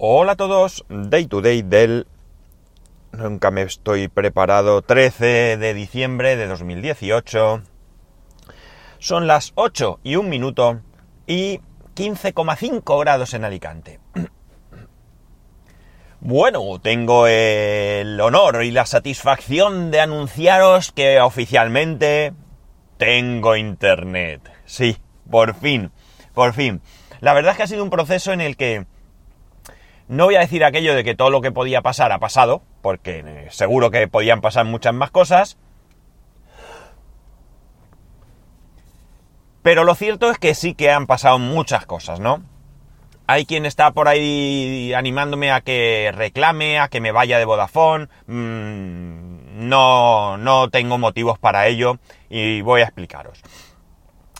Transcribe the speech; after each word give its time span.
Hola 0.00 0.32
a 0.32 0.36
todos, 0.36 0.84
Day 0.88 1.26
to 1.26 1.40
Day 1.40 1.62
del... 1.62 2.06
Nunca 3.10 3.50
me 3.50 3.62
estoy 3.62 4.06
preparado, 4.06 4.80
13 4.80 5.56
de 5.56 5.74
diciembre 5.74 6.36
de 6.36 6.46
2018. 6.46 7.62
Son 9.00 9.26
las 9.26 9.50
8 9.56 9.98
y 10.04 10.14
un 10.14 10.28
minuto 10.28 10.82
y 11.26 11.58
15,5 11.96 13.00
grados 13.00 13.34
en 13.34 13.44
Alicante. 13.44 13.98
Bueno, 16.20 16.80
tengo 16.80 17.26
el 17.26 18.20
honor 18.20 18.62
y 18.62 18.70
la 18.70 18.86
satisfacción 18.86 19.90
de 19.90 20.00
anunciaros 20.00 20.92
que 20.92 21.20
oficialmente 21.20 22.34
tengo 22.98 23.56
internet. 23.56 24.48
Sí, 24.64 24.96
por 25.28 25.54
fin, 25.56 25.90
por 26.34 26.54
fin. 26.54 26.82
La 27.20 27.34
verdad 27.34 27.52
es 27.52 27.56
que 27.56 27.62
ha 27.64 27.68
sido 27.68 27.82
un 27.84 27.90
proceso 27.90 28.32
en 28.32 28.40
el 28.40 28.56
que 28.56 28.86
no 30.08 30.24
voy 30.24 30.36
a 30.36 30.40
decir 30.40 30.64
aquello 30.64 30.94
de 30.94 31.04
que 31.04 31.14
todo 31.14 31.30
lo 31.30 31.40
que 31.40 31.52
podía 31.52 31.82
pasar 31.82 32.12
ha 32.12 32.18
pasado, 32.18 32.62
porque 32.82 33.22
eh, 33.26 33.48
seguro 33.50 33.90
que 33.90 34.08
podían 34.08 34.40
pasar 34.40 34.64
muchas 34.64 34.94
más 34.94 35.10
cosas. 35.10 35.58
Pero 39.62 39.84
lo 39.84 39.94
cierto 39.94 40.30
es 40.30 40.38
que 40.38 40.54
sí 40.54 40.74
que 40.74 40.90
han 40.90 41.06
pasado 41.06 41.38
muchas 41.38 41.84
cosas, 41.84 42.20
¿no? 42.20 42.42
Hay 43.26 43.44
quien 43.44 43.66
está 43.66 43.90
por 43.90 44.08
ahí 44.08 44.94
animándome 44.94 45.52
a 45.52 45.60
que 45.60 46.10
reclame, 46.14 46.78
a 46.78 46.88
que 46.88 47.02
me 47.02 47.12
vaya 47.12 47.38
de 47.38 47.44
Vodafone. 47.44 48.08
Mm, 48.26 49.68
no, 49.68 50.38
no 50.38 50.70
tengo 50.70 50.96
motivos 50.96 51.38
para 51.38 51.66
ello 51.66 51.98
y 52.30 52.62
voy 52.62 52.80
a 52.80 52.84
explicaros. 52.84 53.42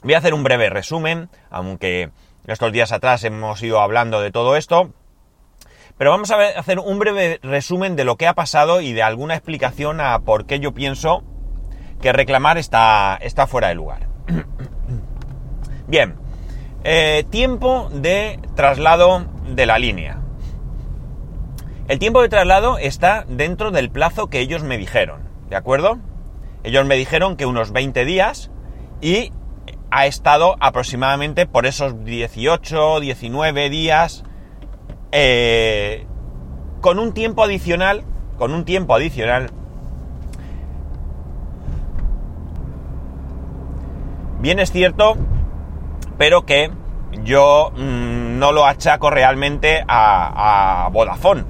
Voy 0.03 0.15
a 0.15 0.19
hacer 0.19 0.33
un 0.33 0.45
breve 0.45 0.71
resumen, 0.71 1.29
aunque 1.51 2.11
estos 2.47 2.73
días 2.73 2.93
atrás 2.93 3.25
hemos 3.25 3.63
ido 3.63 3.81
hablando 3.83 4.23
de 4.23 4.31
todo 4.31 4.57
esto. 4.57 4.95
Pero 5.99 6.11
vamos 6.13 6.31
a 6.31 6.37
hacer 6.57 6.79
un 6.79 7.01
breve 7.01 7.41
resumen 7.43 7.97
de 7.97 8.05
lo 8.05 8.17
que 8.17 8.29
ha 8.29 8.35
pasado 8.35 8.81
y 8.81 8.93
de 8.93 9.03
alguna 9.03 9.35
explicación 9.35 10.01
a 10.01 10.21
por 10.21 10.47
qué 10.47 10.61
yo 10.61 10.73
pienso 10.73 11.25
que 12.01 12.13
reclamar 12.13 12.57
está, 12.57 13.19
está 13.21 13.49
fuera 13.49 13.69
de 13.69 13.75
lugar. 13.75 14.07
Bien, 15.89 16.15
eh, 16.85 17.25
tiempo 17.31 17.89
de 17.93 18.39
traslado 18.55 19.27
de 19.49 19.67
la 19.67 19.81
línea. 19.81 20.19
El 21.89 21.99
tiempo 21.99 22.23
de 22.23 22.29
traslado 22.29 22.79
está 22.79 23.25
dentro 23.27 23.73
del 23.73 23.91
plazo 23.91 24.29
que 24.29 24.39
ellos 24.39 24.63
me 24.63 24.79
dijeron, 24.79 25.23
¿de 25.49 25.57
acuerdo? 25.57 25.99
Ellos 26.63 26.87
me 26.87 26.95
dijeron 26.95 27.37
que 27.37 27.47
unos 27.47 27.73
20 27.73 28.05
días 28.05 28.53
y 29.01 29.33
ha 29.91 30.07
estado 30.07 30.57
aproximadamente 30.61 31.47
por 31.47 31.67
esos 31.67 32.05
18, 32.05 33.01
19 33.01 33.71
días 33.71 34.25
eh, 35.13 36.07
con 36.81 36.99
un 36.99 37.13
tiempo 37.13 37.43
adicional, 37.43 38.05
con 38.39 38.53
un 38.53 38.65
tiempo 38.65 38.95
adicional, 38.95 39.51
bien 44.41 44.59
es 44.61 44.71
cierto 44.71 45.17
pero 46.19 46.45
que 46.45 46.71
yo 47.25 47.73
mmm, 47.75 48.39
no 48.39 48.53
lo 48.53 48.67
achaco 48.67 49.09
realmente 49.09 49.85
a, 49.87 50.85
a, 50.85 50.89
Vodafone. 50.91 51.45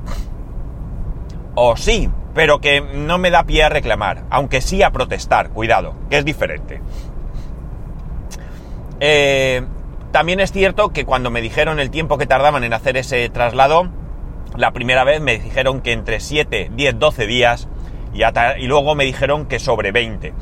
O 1.54 1.76
sí, 1.76 2.08
pero 2.34 2.60
que 2.60 2.80
no 2.80 3.18
me 3.18 3.30
da 3.30 3.42
pie 3.42 3.64
a 3.64 3.68
reclamar, 3.68 4.22
aunque 4.30 4.60
sí 4.60 4.82
a 4.82 4.90
protestar, 4.90 5.48
cuidado, 5.48 5.94
que 6.08 6.18
es 6.18 6.24
diferente. 6.24 6.80
Eh, 9.00 9.64
también 10.12 10.40
es 10.40 10.52
cierto 10.52 10.90
que 10.90 11.04
cuando 11.04 11.30
me 11.30 11.40
dijeron 11.40 11.80
el 11.80 11.90
tiempo 11.90 12.18
que 12.18 12.26
tardaban 12.26 12.64
en 12.64 12.72
hacer 12.72 12.96
ese 12.96 13.28
traslado, 13.28 13.90
la 14.56 14.72
primera 14.72 15.04
vez 15.04 15.20
me 15.20 15.38
dijeron 15.38 15.80
que 15.80 15.92
entre 15.92 16.20
7, 16.20 16.70
10, 16.74 16.98
12 16.98 17.26
días 17.26 17.68
y, 18.12 18.22
y 18.22 18.66
luego 18.66 18.94
me 18.94 19.04
dijeron 19.04 19.46
que 19.46 19.58
sobre 19.58 19.92
20. 19.92 20.34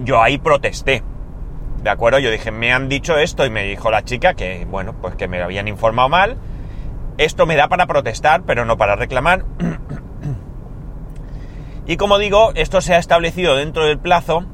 Yo 0.00 0.22
ahí 0.22 0.38
protesté 0.38 1.02
¿De 1.84 1.90
acuerdo? 1.90 2.18
Yo 2.18 2.30
dije, 2.30 2.50
me 2.50 2.72
han 2.72 2.88
dicho 2.88 3.18
esto 3.18 3.44
y 3.44 3.50
me 3.50 3.64
dijo 3.64 3.90
la 3.90 4.04
chica 4.04 4.32
que, 4.32 4.64
bueno, 4.64 4.94
pues 5.02 5.16
que 5.16 5.28
me 5.28 5.42
habían 5.42 5.68
informado 5.68 6.08
mal. 6.08 6.38
Esto 7.18 7.44
me 7.44 7.56
da 7.56 7.68
para 7.68 7.86
protestar, 7.86 8.44
pero 8.46 8.64
no 8.64 8.78
para 8.78 8.96
reclamar. 8.96 9.44
y 11.86 11.98
como 11.98 12.16
digo, 12.16 12.52
esto 12.54 12.80
se 12.80 12.94
ha 12.94 12.98
establecido 12.98 13.56
dentro 13.56 13.84
del 13.84 13.98
plazo 13.98 14.46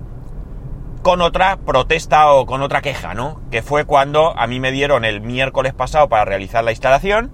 con 1.03 1.23
otra 1.23 1.57
protesta 1.57 2.33
o 2.33 2.47
con 2.47 2.63
otra 2.63 2.83
queja, 2.83 3.15
¿no? 3.15 3.41
Que 3.51 3.63
fue 3.63 3.85
cuando 3.85 4.37
a 4.39 4.47
mí 4.47 4.61
me 4.61 4.71
dieron 4.71 5.05
el 5.05 5.21
miércoles 5.21 5.73
pasado 5.73 6.09
para 6.09 6.25
realizar 6.25 6.63
la 6.63 6.73
instalación. 6.73 7.33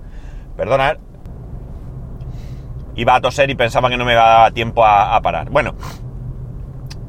Perdonad. 0.57 0.99
Iba 2.95 3.17
a 3.17 3.21
toser 3.21 3.51
y 3.51 3.55
pensaba 3.55 3.91
que 3.91 3.97
no 3.97 4.05
me 4.05 4.15
daba 4.15 4.51
tiempo 4.53 4.85
a, 4.85 5.21
parar. 5.21 5.51
Bueno. 5.51 5.75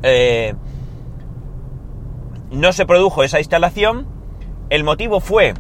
Eh, 0.04 0.54
no 2.52 2.74
se 2.74 2.86
produjo 2.86 3.24
esa 3.24 3.40
instalación. 3.40 4.08
El 4.70 4.84
motivo 4.84 5.20
fue, 5.20 5.54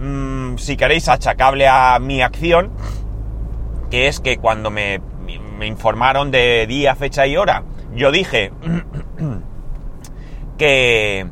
mmm, 0.00 0.56
si 0.56 0.76
queréis, 0.76 1.08
achacable 1.08 1.68
a 1.68 1.98
mi 1.98 2.22
acción, 2.22 2.72
que 3.90 4.08
es 4.08 4.20
que 4.20 4.38
cuando 4.38 4.70
me, 4.70 5.00
me 5.58 5.66
informaron 5.66 6.30
de 6.30 6.66
día, 6.66 6.94
fecha 6.94 7.26
y 7.26 7.36
hora, 7.36 7.64
yo 7.94 8.10
dije 8.10 8.52
que, 10.56 11.26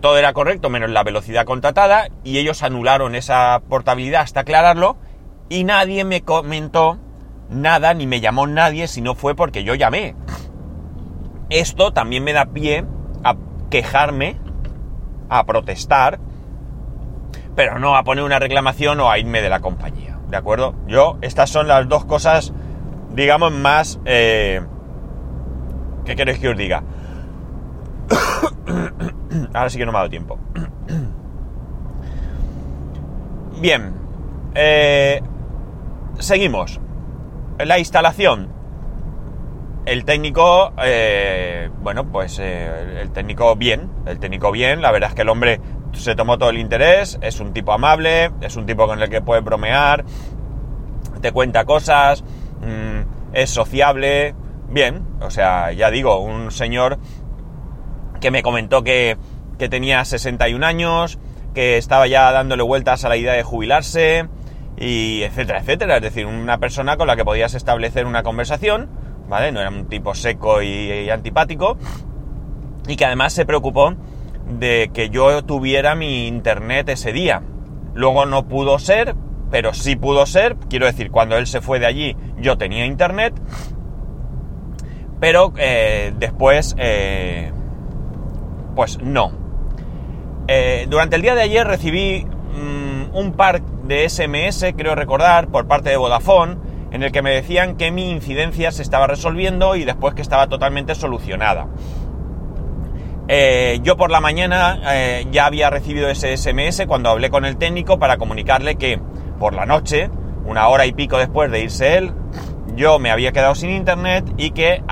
todo 0.00 0.18
era 0.18 0.32
correcto 0.32 0.70
menos 0.70 0.90
la 0.90 1.02
velocidad 1.02 1.44
contratada 1.44 2.08
y 2.24 2.38
ellos 2.38 2.62
anularon 2.62 3.14
esa 3.14 3.62
portabilidad 3.68 4.22
hasta 4.22 4.40
aclararlo 4.40 4.96
y 5.48 5.64
nadie 5.64 6.04
me 6.04 6.22
comentó 6.22 6.98
nada 7.48 7.94
ni 7.94 8.06
me 8.06 8.20
llamó 8.20 8.46
nadie 8.46 8.88
si 8.88 9.00
no 9.00 9.14
fue 9.14 9.34
porque 9.34 9.64
yo 9.64 9.74
llamé. 9.74 10.14
Esto 11.50 11.92
también 11.92 12.24
me 12.24 12.34
da 12.34 12.46
pie 12.46 12.84
a 13.24 13.36
quejarme, 13.70 14.36
a 15.30 15.44
protestar, 15.46 16.18
pero 17.56 17.78
no 17.78 17.96
a 17.96 18.04
poner 18.04 18.24
una 18.24 18.38
reclamación 18.38 19.00
o 19.00 19.10
a 19.10 19.18
irme 19.18 19.40
de 19.40 19.48
la 19.48 19.60
compañía. 19.60 20.18
¿De 20.28 20.36
acuerdo? 20.36 20.74
Yo, 20.86 21.16
estas 21.22 21.48
son 21.48 21.68
las 21.68 21.88
dos 21.88 22.04
cosas, 22.04 22.52
digamos, 23.14 23.52
más... 23.52 23.98
Eh, 24.04 24.60
¿Qué 26.04 26.14
queréis 26.16 26.38
que 26.38 26.50
os 26.50 26.56
diga? 26.56 26.82
Ahora 29.54 29.70
sí 29.70 29.78
que 29.78 29.86
no 29.86 29.92
me 29.92 29.98
ha 29.98 30.00
dado 30.00 30.10
tiempo. 30.10 30.38
Bien. 33.60 33.94
Eh, 34.54 35.22
seguimos. 36.18 36.80
La 37.58 37.78
instalación 37.78 38.58
el 39.88 40.04
técnico, 40.04 40.74
eh, 40.82 41.70
bueno, 41.80 42.12
pues 42.12 42.38
eh, 42.40 43.00
el 43.00 43.10
técnico 43.10 43.56
bien, 43.56 43.90
el 44.04 44.18
técnico 44.18 44.52
bien, 44.52 44.82
la 44.82 44.92
verdad 44.92 45.08
es 45.08 45.14
que 45.14 45.22
el 45.22 45.30
hombre 45.30 45.62
se 45.94 46.14
tomó 46.14 46.36
todo 46.36 46.50
el 46.50 46.58
interés, 46.58 47.18
es 47.22 47.40
un 47.40 47.54
tipo 47.54 47.72
amable, 47.72 48.30
es 48.42 48.56
un 48.56 48.66
tipo 48.66 48.86
con 48.86 49.00
el 49.00 49.08
que 49.08 49.22
puedes 49.22 49.42
bromear, 49.42 50.04
te 51.22 51.32
cuenta 51.32 51.64
cosas, 51.64 52.22
mmm, 52.60 53.32
es 53.32 53.48
sociable, 53.48 54.34
bien, 54.68 55.06
o 55.22 55.30
sea, 55.30 55.72
ya 55.72 55.90
digo, 55.90 56.18
un 56.18 56.50
señor 56.50 56.98
que 58.20 58.30
me 58.30 58.42
comentó 58.42 58.82
que, 58.82 59.16
que 59.58 59.68
tenía 59.68 60.04
61 60.04 60.64
años, 60.64 61.18
que 61.54 61.76
estaba 61.76 62.06
ya 62.06 62.30
dándole 62.32 62.62
vueltas 62.62 63.04
a 63.04 63.08
la 63.08 63.16
idea 63.16 63.32
de 63.32 63.42
jubilarse, 63.42 64.28
y 64.80 65.22
etcétera, 65.22 65.58
etcétera, 65.58 65.96
es 65.96 66.02
decir, 66.02 66.26
una 66.26 66.58
persona 66.58 66.96
con 66.96 67.08
la 67.08 67.16
que 67.16 67.24
podías 67.24 67.54
establecer 67.54 68.06
una 68.06 68.22
conversación, 68.22 68.88
¿vale? 69.28 69.50
No 69.50 69.60
era 69.60 69.70
un 69.70 69.86
tipo 69.86 70.14
seco 70.14 70.62
y, 70.62 71.10
antipático. 71.10 71.76
Y 72.86 72.96
que 72.96 73.04
además 73.04 73.32
se 73.32 73.44
preocupó 73.44 73.94
de 74.48 74.90
que 74.94 75.10
yo 75.10 75.44
tuviera 75.44 75.94
mi 75.94 76.26
internet 76.26 76.88
ese 76.88 77.12
día. 77.12 77.42
Luego 77.94 78.24
no 78.24 78.46
pudo 78.46 78.78
ser, 78.78 79.14
pero 79.50 79.74
sí 79.74 79.96
pudo 79.96 80.26
ser. 80.26 80.56
Quiero 80.70 80.86
decir, 80.86 81.10
cuando 81.10 81.36
él 81.36 81.46
se 81.46 81.60
fue 81.60 81.80
de 81.80 81.86
allí, 81.86 82.16
yo 82.38 82.56
tenía 82.56 82.86
internet. 82.86 83.34
Pero 85.20 85.52
eh, 85.58 86.12
después, 86.16 86.76
eh, 86.78 87.52
pues 88.78 89.02
no. 89.02 89.32
Eh, 90.46 90.86
durante 90.88 91.16
el 91.16 91.22
día 91.22 91.34
de 91.34 91.42
ayer 91.42 91.66
recibí 91.66 92.24
mmm, 92.24 93.12
un 93.12 93.32
par 93.32 93.60
de 93.60 94.08
SMS, 94.08 94.72
creo 94.76 94.94
recordar, 94.94 95.48
por 95.48 95.66
parte 95.66 95.90
de 95.90 95.96
Vodafone 95.96 96.58
en 96.92 97.02
el 97.02 97.10
que 97.10 97.20
me 97.20 97.32
decían 97.32 97.76
que 97.76 97.90
mi 97.90 98.08
incidencia 98.08 98.70
se 98.70 98.82
estaba 98.82 99.08
resolviendo 99.08 99.74
y 99.74 99.84
después 99.84 100.14
que 100.14 100.22
estaba 100.22 100.46
totalmente 100.46 100.94
solucionada. 100.94 101.66
Eh, 103.26 103.80
yo 103.82 103.96
por 103.96 104.12
la 104.12 104.20
mañana 104.20 104.80
eh, 104.92 105.26
ya 105.32 105.46
había 105.46 105.70
recibido 105.70 106.08
ese 106.08 106.36
SMS 106.36 106.86
cuando 106.86 107.10
hablé 107.10 107.30
con 107.30 107.44
el 107.44 107.56
técnico 107.56 107.98
para 107.98 108.16
comunicarle 108.16 108.76
que 108.76 109.00
por 109.40 109.54
la 109.54 109.66
noche, 109.66 110.08
una 110.46 110.68
hora 110.68 110.86
y 110.86 110.92
pico 110.92 111.18
después 111.18 111.50
de 111.50 111.64
irse 111.64 111.96
él, 111.96 112.12
yo 112.78 112.98
me 113.00 113.10
había 113.10 113.32
quedado 113.32 113.54
sin 113.56 113.70
internet 113.70 114.24
y 114.36 114.52
que 114.52 114.82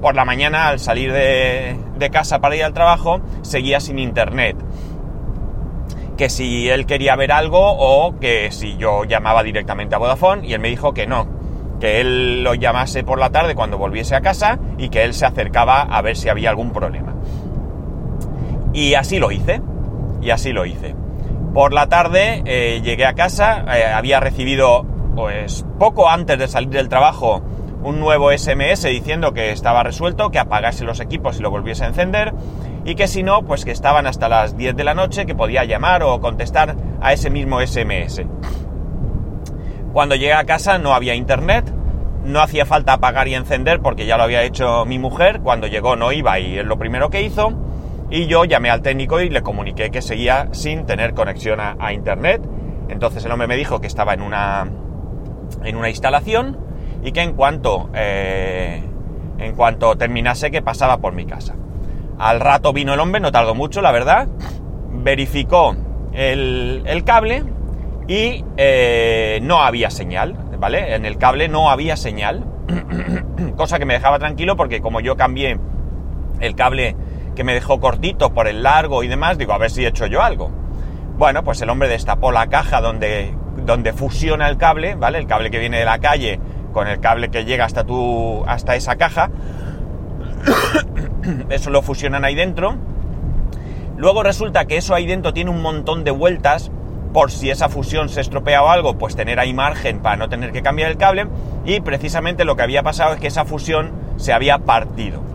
por 0.00 0.16
la 0.16 0.24
mañana 0.24 0.68
al 0.68 0.80
salir 0.80 1.12
de, 1.12 1.76
de 1.98 2.10
casa 2.10 2.40
para 2.40 2.56
ir 2.56 2.64
al 2.64 2.72
trabajo 2.72 3.20
seguía 3.42 3.78
sin 3.78 3.98
internet. 3.98 4.56
que 6.16 6.28
si 6.28 6.68
él 6.68 6.86
quería 6.86 7.14
ver 7.16 7.30
algo 7.32 7.60
o 7.60 8.18
que 8.18 8.50
si 8.52 8.76
yo 8.76 9.04
llamaba 9.04 9.42
directamente 9.42 9.94
a 9.94 9.98
Vodafone 9.98 10.46
y 10.46 10.54
él 10.54 10.60
me 10.60 10.68
dijo 10.68 10.94
que 10.94 11.06
no, 11.06 11.26
que 11.78 12.00
él 12.00 12.42
lo 12.42 12.54
llamase 12.54 13.04
por 13.04 13.18
la 13.18 13.30
tarde 13.30 13.54
cuando 13.54 13.76
volviese 13.76 14.14
a 14.14 14.20
casa 14.20 14.58
y 14.78 14.88
que 14.88 15.04
él 15.04 15.14
se 15.14 15.26
acercaba 15.26 15.82
a 15.82 16.00
ver 16.00 16.16
si 16.16 16.28
había 16.28 16.50
algún 16.50 16.72
problema. 16.72 17.14
Y 18.72 18.94
así 18.94 19.18
lo 19.18 19.30
hice, 19.30 19.60
y 20.22 20.30
así 20.30 20.52
lo 20.52 20.64
hice. 20.64 20.94
Por 21.52 21.72
la 21.74 21.88
tarde 21.88 22.42
eh, 22.46 22.80
llegué 22.82 23.04
a 23.04 23.12
casa, 23.12 23.64
eh, 23.76 23.84
había 23.84 24.20
recibido 24.20 24.86
pues 25.14 25.64
poco 25.78 26.08
antes 26.08 26.38
de 26.38 26.48
salir 26.48 26.70
del 26.70 26.88
trabajo 26.88 27.42
un 27.82 27.98
nuevo 27.98 28.30
SMS 28.30 28.84
diciendo 28.84 29.32
que 29.32 29.50
estaba 29.50 29.82
resuelto, 29.82 30.30
que 30.30 30.38
apagase 30.38 30.84
los 30.84 31.00
equipos 31.00 31.38
y 31.38 31.42
lo 31.42 31.50
volviese 31.50 31.84
a 31.84 31.88
encender 31.88 32.32
y 32.84 32.94
que 32.94 33.08
si 33.08 33.22
no, 33.22 33.42
pues 33.42 33.64
que 33.64 33.70
estaban 33.70 34.06
hasta 34.06 34.28
las 34.28 34.56
10 34.56 34.76
de 34.76 34.84
la 34.84 34.94
noche, 34.94 35.26
que 35.26 35.34
podía 35.34 35.64
llamar 35.64 36.02
o 36.02 36.20
contestar 36.20 36.76
a 37.00 37.12
ese 37.12 37.30
mismo 37.30 37.60
SMS. 37.60 38.22
Cuando 39.92 40.14
llegué 40.14 40.32
a 40.32 40.44
casa 40.44 40.78
no 40.78 40.94
había 40.94 41.14
internet, 41.14 41.72
no 42.24 42.40
hacía 42.40 42.66
falta 42.66 42.94
apagar 42.94 43.28
y 43.28 43.34
encender 43.34 43.80
porque 43.80 44.06
ya 44.06 44.16
lo 44.16 44.24
había 44.24 44.42
hecho 44.42 44.84
mi 44.84 44.98
mujer, 44.98 45.40
cuando 45.40 45.66
llegó 45.66 45.96
no 45.96 46.12
iba 46.12 46.38
y 46.38 46.58
es 46.58 46.64
lo 46.64 46.78
primero 46.78 47.10
que 47.10 47.22
hizo, 47.22 47.52
y 48.10 48.26
yo 48.26 48.44
llamé 48.44 48.70
al 48.70 48.82
técnico 48.82 49.20
y 49.20 49.28
le 49.28 49.42
comuniqué 49.42 49.90
que 49.90 50.02
seguía 50.02 50.48
sin 50.52 50.86
tener 50.86 51.14
conexión 51.14 51.60
a, 51.60 51.92
internet. 51.92 52.42
Entonces 52.88 53.24
el 53.24 53.32
hombre 53.32 53.48
me 53.48 53.56
dijo 53.56 53.80
que 53.80 53.86
estaba 53.86 54.12
en 54.12 54.22
una, 54.22 54.68
en 55.64 55.76
una 55.76 55.88
instalación 55.88 56.58
y 57.02 57.12
que 57.12 57.22
en 57.22 57.34
cuanto, 57.34 57.90
eh, 57.94 58.82
en 59.38 59.54
cuanto 59.54 59.96
terminase 59.96 60.50
que 60.50 60.62
pasaba 60.62 60.98
por 60.98 61.12
mi 61.12 61.26
casa. 61.26 61.54
Al 62.18 62.40
rato 62.40 62.72
vino 62.72 62.94
el 62.94 63.00
hombre, 63.00 63.20
no 63.20 63.32
tardó 63.32 63.54
mucho, 63.54 63.80
la 63.80 63.90
verdad. 63.90 64.28
Verificó 64.90 65.74
el, 66.12 67.02
cable 67.04 67.44
y 68.06 68.44
eh, 68.56 69.40
no 69.42 69.62
había 69.62 69.90
señal, 69.90 70.36
¿vale? 70.58 70.94
En 70.94 71.04
el 71.04 71.18
cable 71.18 71.48
no 71.48 71.70
había 71.70 71.96
señal. 71.96 72.44
Cosa 73.56 73.78
que 73.78 73.84
me 73.84 73.94
dejaba 73.94 74.18
tranquilo 74.18 74.56
porque 74.56 74.80
como 74.80 75.00
yo 75.00 75.16
cambié 75.16 75.58
el 76.40 76.54
cable 76.54 76.96
que 77.34 77.44
me 77.44 77.54
dejó 77.54 77.80
cortito 77.80 78.34
por 78.34 78.46
el 78.46 78.62
largo 78.62 79.02
y 79.02 79.08
demás, 79.08 79.38
digo, 79.38 79.52
a 79.52 79.58
ver 79.58 79.70
si 79.70 79.84
he 79.84 79.88
hecho 79.88 80.06
yo 80.06 80.22
algo. 80.22 80.50
Bueno, 81.16 81.42
pues 81.44 81.60
el 81.62 81.70
hombre 81.70 81.88
destapó 81.88 82.32
la 82.32 82.48
caja 82.48 82.80
donde, 82.80 83.34
donde 83.64 83.92
fusiona 83.92 84.48
el 84.48 84.56
cable, 84.56 84.94
¿vale? 84.94 85.18
El 85.18 85.26
cable 85.26 85.50
que 85.50 85.58
viene 85.58 85.78
de 85.78 85.84
la 85.84 85.98
calle 85.98 86.40
con 86.72 86.88
el 86.88 87.00
cable 87.00 87.30
que 87.30 87.44
llega 87.44 87.64
hasta 87.64 87.84
tu, 87.84 88.44
hasta 88.46 88.76
esa 88.76 88.96
caja. 88.96 89.30
eso 91.50 91.70
lo 91.70 91.82
fusionan 91.82 92.24
ahí 92.24 92.34
dentro. 92.34 92.76
Luego 93.96 94.22
resulta 94.22 94.64
que 94.64 94.78
eso 94.78 94.94
ahí 94.94 95.06
dentro 95.06 95.32
tiene 95.32 95.50
un 95.50 95.62
montón 95.62 96.02
de 96.02 96.10
vueltas 96.10 96.70
por 97.12 97.30
si 97.30 97.50
esa 97.50 97.68
fusión 97.68 98.08
se 98.08 98.22
estropea 98.22 98.62
o 98.62 98.70
algo, 98.70 98.96
pues 98.96 99.14
tener 99.14 99.38
ahí 99.38 99.52
margen 99.52 100.00
para 100.00 100.16
no 100.16 100.28
tener 100.28 100.50
que 100.50 100.62
cambiar 100.62 100.90
el 100.90 100.96
cable. 100.96 101.26
Y 101.64 101.80
precisamente 101.80 102.44
lo 102.44 102.56
que 102.56 102.62
había 102.62 102.82
pasado 102.82 103.14
es 103.14 103.20
que 103.20 103.26
esa 103.26 103.44
fusión 103.44 103.92
se 104.16 104.32
había 104.32 104.58
partido. 104.58 105.31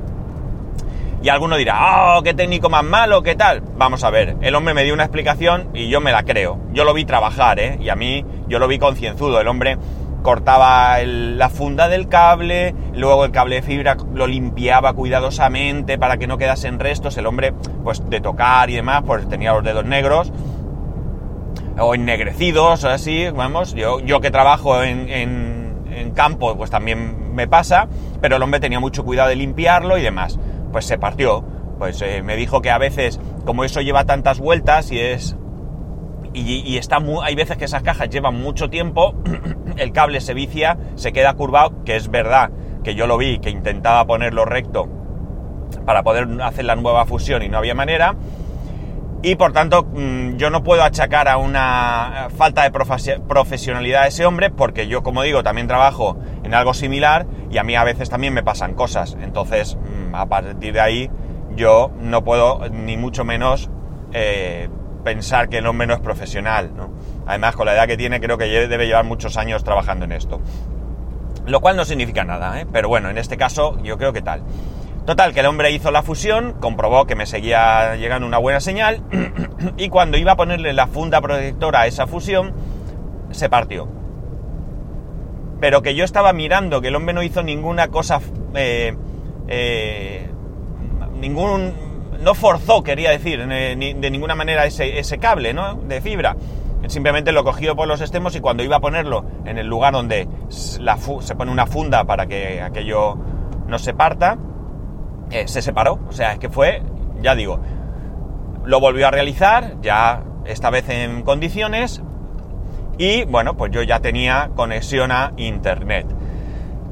Y 1.27 1.29
alguno 1.29 1.57
dirá, 1.57 2.15
oh, 2.15 2.23
qué 2.23 2.33
técnico 2.33 2.69
más 2.69 2.85
malo, 2.85 3.21
qué 3.21 3.35
tal. 3.35 3.61
Vamos 3.75 4.05
a 4.05 4.09
ver, 4.09 4.37
el 4.39 4.55
hombre 4.55 4.73
me 4.73 4.85
dio 4.85 4.93
una 4.93 5.03
explicación 5.03 5.67
y 5.73 5.89
yo 5.89 5.99
me 5.99 6.13
la 6.13 6.23
creo. 6.23 6.57
Yo 6.71 6.85
lo 6.85 6.93
vi 6.93 7.03
trabajar, 7.03 7.59
¿eh? 7.59 7.77
Y 7.81 7.89
a 7.89 7.97
mí, 7.97 8.23
yo 8.47 8.59
lo 8.59 8.67
vi 8.69 8.79
concienzudo. 8.79 9.41
El 9.41 9.49
hombre 9.49 9.77
cortaba 10.21 10.99
la 11.03 11.49
funda 11.49 11.89
del 11.89 12.07
cable, 12.07 12.73
luego 12.93 13.25
el 13.25 13.31
cable 13.31 13.55
de 13.55 13.61
fibra 13.61 13.97
lo 14.13 14.25
limpiaba 14.25 14.93
cuidadosamente 14.93 15.97
para 15.97 16.15
que 16.15 16.27
no 16.27 16.37
quedasen 16.37 16.79
restos. 16.79 17.17
El 17.17 17.25
hombre, 17.25 17.51
pues 17.83 18.09
de 18.09 18.21
tocar 18.21 18.69
y 18.69 18.75
demás, 18.75 19.03
pues 19.05 19.27
tenía 19.27 19.51
los 19.51 19.65
dedos 19.65 19.83
negros 19.83 20.31
o 21.77 21.93
ennegrecidos, 21.93 22.85
o 22.85 22.89
así, 22.89 23.29
vamos. 23.31 23.73
Yo, 23.73 23.99
yo 23.99 24.21
que 24.21 24.31
trabajo 24.31 24.81
en, 24.81 25.09
en, 25.09 26.11
campo, 26.11 26.55
pues 26.55 26.71
también 26.71 27.35
me 27.35 27.47
pasa, 27.47 27.89
pero 28.21 28.37
el 28.37 28.41
hombre 28.41 28.61
tenía 28.61 28.79
mucho 28.79 29.03
cuidado 29.03 29.27
de 29.27 29.35
limpiarlo 29.35 29.97
y 29.97 30.01
demás. 30.01 30.39
Pues 30.77 30.85
se 30.85 30.99
partió. 30.99 31.43
Pues 31.79 31.99
eh, 32.03 32.21
me 32.21 32.35
dijo 32.35 32.61
que 32.61 32.69
a 32.69 32.77
veces, 32.77 33.19
como 33.45 33.63
eso 33.63 33.81
lleva 33.81 34.05
tantas 34.05 34.39
vueltas 34.39 34.91
y 34.91 34.99
es 34.99 35.35
y, 36.35 36.77
está 36.77 36.99
hay 37.23 37.33
veces 37.33 37.57
que 37.57 37.65
esas 37.65 37.81
cajas 37.81 38.11
llevan 38.11 38.39
mucho 38.39 38.69
tiempo, 38.69 39.15
el 39.77 39.91
cable 39.91 40.21
se 40.21 40.35
vicia, 40.35 40.77
se 40.93 41.13
queda 41.13 41.33
curvado, 41.33 41.83
que 41.83 41.95
es 41.95 42.11
verdad 42.11 42.51
que 42.83 42.93
yo 42.93 43.07
lo 43.07 43.17
vi, 43.17 43.39
que 43.39 43.49
intentaba 43.49 44.05
ponerlo 44.05 44.45
recto 44.45 44.87
para 45.83 46.03
poder 46.03 46.27
hacer 46.43 46.65
la 46.65 46.75
nueva 46.75 47.07
fusión 47.07 47.41
y 47.41 47.49
no 47.49 47.57
había 47.57 47.73
manera. 47.73 48.13
Y 49.27 49.35
por 49.35 49.51
tanto, 49.51 49.83
mm, 49.83 50.37
yo 50.37 50.49
no 50.49 50.63
puedo 50.63 50.83
achacar 50.83 51.27
a 51.27 51.35
una 51.35 52.29
falta 52.37 52.63
de 52.63 52.71
profesionalidad 52.71 54.03
a 54.03 54.07
ese 54.07 54.25
hombre, 54.25 54.49
porque 54.49 54.87
yo, 54.87 55.03
como 55.03 55.21
digo, 55.21 55.43
también 55.43 55.67
trabajo 55.67 56.17
en 56.45 56.53
algo 56.53 56.73
similar 56.73 57.25
y 57.51 57.57
a 57.57 57.63
mí 57.65 57.75
a 57.75 57.83
veces 57.83 58.09
también 58.09 58.33
me 58.33 58.41
pasan 58.41 58.73
cosas. 58.73 59.17
Entonces, 59.21 59.75
mm, 59.75 60.15
a 60.15 60.27
partir 60.27 60.71
de 60.71 60.79
ahí, 60.79 61.11
yo 61.57 61.91
no 61.99 62.23
puedo 62.23 62.69
ni 62.69 62.95
mucho 62.95 63.25
menos 63.25 63.69
eh, 64.13 64.69
pensar 65.03 65.49
que 65.49 65.57
el 65.57 65.67
hombre 65.67 65.87
no 65.87 65.95
es 65.95 65.99
profesional, 65.99 66.71
¿no? 66.73 66.89
Además, 67.25 67.57
con 67.57 67.65
la 67.65 67.73
edad 67.73 67.85
que 67.85 67.97
tiene, 67.97 68.21
creo 68.21 68.37
que 68.37 68.45
debe 68.45 68.87
llevar 68.87 69.03
muchos 69.03 69.35
años 69.35 69.61
trabajando 69.61 70.05
en 70.05 70.13
esto. 70.13 70.39
Lo 71.45 71.59
cual 71.59 71.75
no 71.75 71.83
significa 71.83 72.23
nada, 72.23 72.61
¿eh? 72.61 72.67
Pero 72.71 72.87
bueno, 72.87 73.09
en 73.09 73.17
este 73.17 73.35
caso, 73.35 73.77
yo 73.83 73.97
creo 73.97 74.13
que 74.13 74.21
tal. 74.21 74.43
Total, 75.07 75.33
que 75.33 75.39
el 75.39 75.45
hombre 75.45 75.71
hizo 75.71 75.89
la 75.89 76.03
fusión, 76.03 76.55
comprobó 76.59 77.05
que 77.05 77.15
me 77.15 77.25
seguía 77.25 77.95
llegando 77.95 78.27
una 78.27 78.39
buena 78.39 78.59
señal, 78.59 79.01
y 79.77 79.87
cuando 79.87 80.17
iba 80.17 80.33
a 80.33 80.35
ponerle 80.35 80.73
la 80.73 80.87
funda 80.87 81.21
protectora 81.21 81.79
a 81.79 81.87
esa 81.87 82.07
fusión, 82.07 82.53
se 83.31 83.47
partió. 83.47 83.87
Pero 85.61 85.81
que 85.81 85.95
yo 85.95 86.03
estaba 86.03 86.33
mirando 86.33 86.81
que 86.81 86.89
el 86.89 86.95
hombre 86.97 87.13
no 87.13 87.23
hizo 87.23 87.41
ninguna 87.41 87.87
cosa, 87.87 88.19
eh, 88.53 88.97
eh, 89.47 90.29
ningún 91.21 91.71
no 92.21 92.35
forzó, 92.35 92.83
quería 92.83 93.11
decir, 93.11 93.47
de 93.47 94.09
ninguna 94.11 94.35
manera 94.35 94.65
ese, 94.65 95.17
cable, 95.19 95.53
¿no? 95.53 95.75
De 95.75 96.01
fibra. 96.01 96.35
Simplemente 96.87 97.31
lo 97.31 97.45
cogió 97.45 97.77
por 97.77 97.87
los 97.87 98.01
extremos 98.01 98.35
y 98.35 98.41
cuando 98.41 98.61
iba 98.61 98.75
a 98.75 98.81
ponerlo 98.81 99.23
en 99.45 99.57
el 99.57 99.67
lugar 99.67 99.93
donde 99.93 100.27
se 100.49 101.35
pone 101.35 101.49
una 101.49 101.65
funda 101.65 102.03
para 102.03 102.27
que 102.27 102.61
aquello 102.61 103.17
no 103.67 103.79
se 103.79 103.93
parta, 103.93 104.37
eh, 105.31 105.47
se 105.47 105.61
separó. 105.61 105.99
O 106.07 106.11
sea, 106.11 106.33
es 106.33 106.39
que 106.39 106.49
fue, 106.49 106.81
ya 107.21 107.35
digo, 107.35 107.59
lo 108.65 108.79
volvió 108.79 109.07
a 109.07 109.11
realizar, 109.11 109.75
ya 109.81 110.23
esta 110.45 110.69
vez 110.69 110.89
en 110.89 111.23
condiciones, 111.23 112.01
y 112.97 113.25
bueno, 113.25 113.55
pues 113.55 113.71
yo 113.71 113.83
ya 113.83 113.99
tenía 113.99 114.51
conexión 114.55 115.11
a 115.11 115.33
internet. 115.37 116.07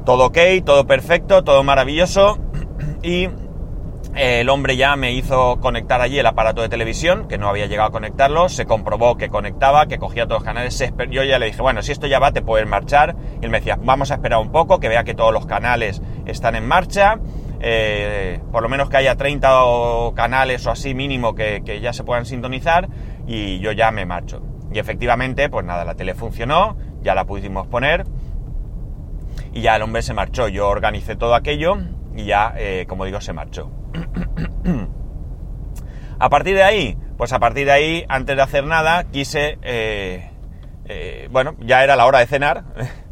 Todo 0.04 0.26
ok, 0.26 0.38
todo 0.64 0.86
perfecto, 0.86 1.42
todo 1.42 1.64
maravilloso, 1.64 2.38
y 3.02 3.28
el 4.16 4.48
hombre 4.48 4.76
ya 4.78 4.96
me 4.96 5.12
hizo 5.12 5.60
conectar 5.60 6.00
allí 6.00 6.18
el 6.18 6.24
aparato 6.24 6.62
de 6.62 6.70
televisión, 6.70 7.28
que 7.28 7.36
no 7.36 7.48
había 7.48 7.66
llegado 7.66 7.90
a 7.90 7.92
conectarlo, 7.92 8.48
se 8.48 8.64
comprobó 8.64 9.18
que 9.18 9.28
conectaba, 9.28 9.86
que 9.86 9.98
cogía 9.98 10.26
todos 10.26 10.40
los 10.40 10.44
canales, 10.44 10.82
yo 11.10 11.22
ya 11.22 11.38
le 11.38 11.46
dije, 11.46 11.60
bueno, 11.60 11.82
si 11.82 11.92
esto 11.92 12.06
ya 12.06 12.18
va, 12.18 12.32
te 12.32 12.40
puedes 12.40 12.66
marchar. 12.66 13.14
Y 13.42 13.44
él 13.44 13.50
me 13.50 13.58
decía, 13.58 13.78
vamos 13.78 14.10
a 14.10 14.14
esperar 14.14 14.38
un 14.38 14.50
poco, 14.50 14.80
que 14.80 14.88
vea 14.88 15.04
que 15.04 15.14
todos 15.14 15.34
los 15.34 15.44
canales 15.44 16.00
están 16.24 16.54
en 16.54 16.66
marcha, 16.66 17.18
eh, 17.60 18.40
por 18.52 18.62
lo 18.62 18.68
menos 18.68 18.90
que 18.90 18.98
haya 18.98 19.16
30 19.16 19.48
canales 20.14 20.66
o 20.66 20.70
así 20.70 20.94
mínimo 20.94 21.34
que, 21.34 21.80
ya 21.80 21.92
se 21.92 22.04
puedan 22.04 22.26
sintonizar, 22.26 22.88
y 23.26 23.58
yo 23.60 23.72
ya 23.72 23.90
me 23.90 24.06
marcho. 24.06 24.42
Y 24.72 24.78
efectivamente, 24.78 25.48
pues 25.48 25.64
nada, 25.64 25.84
la 25.84 25.94
tele 25.94 26.14
funcionó, 26.14 26.76
ya 27.02 27.14
la 27.14 27.24
pudimos 27.24 27.66
poner, 27.66 28.04
y 29.52 29.62
ya 29.62 29.76
el 29.76 29.82
hombre 29.82 30.02
se 30.02 30.14
marchó. 30.14 30.48
Yo 30.48 30.68
organicé 30.68 31.16
todo 31.16 31.34
aquello, 31.34 31.76
y 32.14 32.24
ya, 32.24 32.54
eh, 32.56 32.86
como 32.88 33.04
digo, 33.04 33.20
se 33.20 33.32
marchó. 33.32 33.70
a 36.18 36.28
partir 36.28 36.54
de 36.54 36.62
ahí, 36.62 36.98
pues 37.16 37.32
a 37.32 37.38
partir 37.38 37.66
de 37.66 37.72
ahí, 37.72 38.04
antes 38.08 38.36
de 38.36 38.42
hacer 38.42 38.64
nada, 38.64 39.04
quise, 39.04 39.58
eh, 39.62 40.30
bueno, 41.30 41.54
ya 41.60 41.82
era 41.82 41.96
la 41.96 42.06
hora 42.06 42.18
de 42.18 42.26
cenar. 42.26 42.64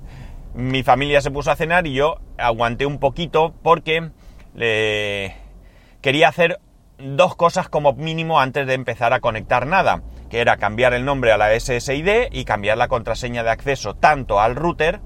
Mi 0.54 0.84
familia 0.84 1.20
se 1.20 1.32
puso 1.32 1.50
a 1.50 1.56
cenar 1.56 1.86
y 1.86 1.94
yo 1.94 2.18
aguanté 2.38 2.86
un 2.86 2.98
poquito 2.98 3.54
porque 3.62 4.10
quería 4.54 6.28
hacer 6.28 6.60
dos 6.98 7.34
cosas 7.34 7.68
como 7.68 7.92
mínimo 7.94 8.40
antes 8.40 8.66
de 8.66 8.74
empezar 8.74 9.12
a 9.12 9.20
conectar 9.20 9.66
nada, 9.66 10.02
que 10.30 10.40
era 10.40 10.56
cambiar 10.56 10.94
el 10.94 11.04
nombre 11.04 11.32
a 11.32 11.36
la 11.36 11.58
SSID 11.58 12.28
y 12.30 12.44
cambiar 12.44 12.78
la 12.78 12.88
contraseña 12.88 13.42
de 13.42 13.50
acceso 13.50 13.94
tanto 13.94 14.40
al 14.40 14.56
router 14.56 15.00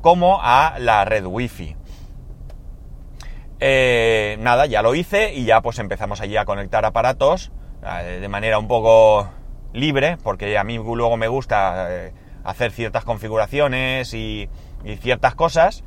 como 0.00 0.40
a 0.42 0.78
la 0.78 1.04
red 1.04 1.24
wifi. 1.24 1.76
Eh, 3.60 4.36
nada, 4.40 4.66
ya 4.66 4.82
lo 4.82 4.94
hice 4.96 5.34
y 5.34 5.44
ya 5.44 5.60
pues 5.60 5.78
empezamos 5.78 6.20
allí 6.20 6.36
a 6.36 6.44
conectar 6.44 6.84
aparatos 6.84 7.52
eh, 7.84 8.18
de 8.20 8.28
manera 8.28 8.58
un 8.58 8.66
poco 8.66 9.30
libre, 9.72 10.18
porque 10.22 10.58
a 10.58 10.64
mí 10.64 10.78
luego 10.78 11.16
me 11.16 11.28
gusta 11.28 11.86
eh, 11.88 12.12
hacer 12.42 12.72
ciertas 12.72 13.04
configuraciones 13.04 14.14
y, 14.14 14.48
ciertas 15.00 15.36
cosas. 15.36 15.84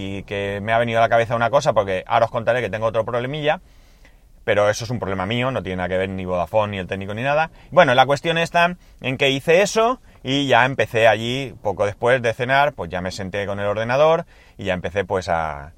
Y 0.00 0.22
que 0.22 0.60
me 0.62 0.72
ha 0.72 0.78
venido 0.78 0.98
a 0.98 1.02
la 1.02 1.08
cabeza 1.08 1.34
una 1.34 1.50
cosa, 1.50 1.72
porque 1.72 2.04
ahora 2.06 2.26
os 2.26 2.30
contaré 2.30 2.60
que 2.60 2.70
tengo 2.70 2.86
otro 2.86 3.04
problemilla. 3.04 3.60
pero 4.44 4.70
eso 4.70 4.84
es 4.84 4.90
un 4.90 4.98
problema 4.98 5.26
mío, 5.26 5.50
no 5.50 5.62
tiene 5.62 5.76
nada 5.76 5.90
que 5.90 5.98
ver 5.98 6.08
ni 6.08 6.24
Vodafone, 6.24 6.70
ni 6.70 6.78
el 6.78 6.86
técnico, 6.86 7.12
ni 7.12 7.22
nada. 7.22 7.50
Bueno, 7.70 7.94
la 7.94 8.06
cuestión 8.06 8.38
está 8.38 8.76
en 9.02 9.18
que 9.18 9.28
hice 9.28 9.60
eso 9.60 10.00
y 10.22 10.46
ya 10.46 10.64
empecé 10.64 11.06
allí, 11.06 11.54
poco 11.62 11.84
después 11.84 12.22
de 12.22 12.32
cenar, 12.32 12.72
pues 12.72 12.88
ya 12.90 13.02
me 13.02 13.10
senté 13.10 13.44
con 13.44 13.60
el 13.60 13.66
ordenador 13.66 14.24
y 14.56 14.64
ya 14.64 14.72
empecé 14.72 15.04
pues 15.04 15.28
a, 15.28 15.72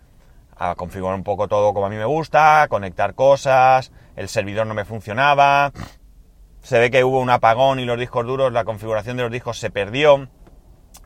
a 0.57 0.75
configurar 0.77 1.17
un 1.17 1.25
poco 1.25 1.49
todo 1.49 1.73
como 1.75 1.87
a 1.87 1.91
mí 1.91 1.97
me 1.97 2.05
gusta, 2.05 2.63
a 2.63 2.69
conectar 2.69 3.15
cosas, 3.15 3.91
el 4.15 4.29
servidor 4.29 4.67
no 4.67 4.75
me 4.75 4.85
funcionaba, 4.85 5.73
se 6.63 6.79
ve 6.79 6.91
que 6.91 7.03
hubo 7.03 7.19
un 7.21 7.31
apagón 7.31 7.81
y 7.81 7.87
los 7.87 7.99
discos 7.99 8.25
duros, 8.27 8.53
la 8.53 8.65
configuración 8.65 9.17
de 9.17 9.25
los 9.25 9.33
discos 9.33 9.59
se 9.59 9.71
perdió, 9.71 10.29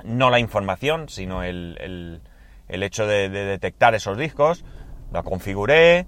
no 0.03 0.29
la 0.31 0.39
información, 0.39 1.09
sino 1.09 1.43
el, 1.45 1.79
el, 1.81 2.21
hecho 2.69 3.07
de, 3.07 3.29
de 3.29 3.45
detectar 3.45 3.95
esos 3.95 4.19
discos, 4.19 4.65
la 5.13 5.23
configuré, 5.23 6.07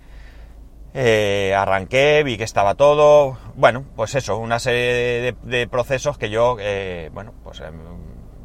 eh, 0.98 1.54
arranqué, 1.54 2.22
vi 2.24 2.38
que 2.38 2.44
estaba 2.44 2.74
todo, 2.74 3.36
bueno, 3.54 3.84
pues 3.96 4.14
eso, 4.14 4.38
una 4.38 4.58
serie 4.58 5.34
de, 5.42 5.68
procesos 5.68 6.16
que 6.16 6.30
yo, 6.30 6.56
eh, 6.58 7.10
bueno, 7.12 7.34
pues 7.44 7.60
em, 7.60 7.74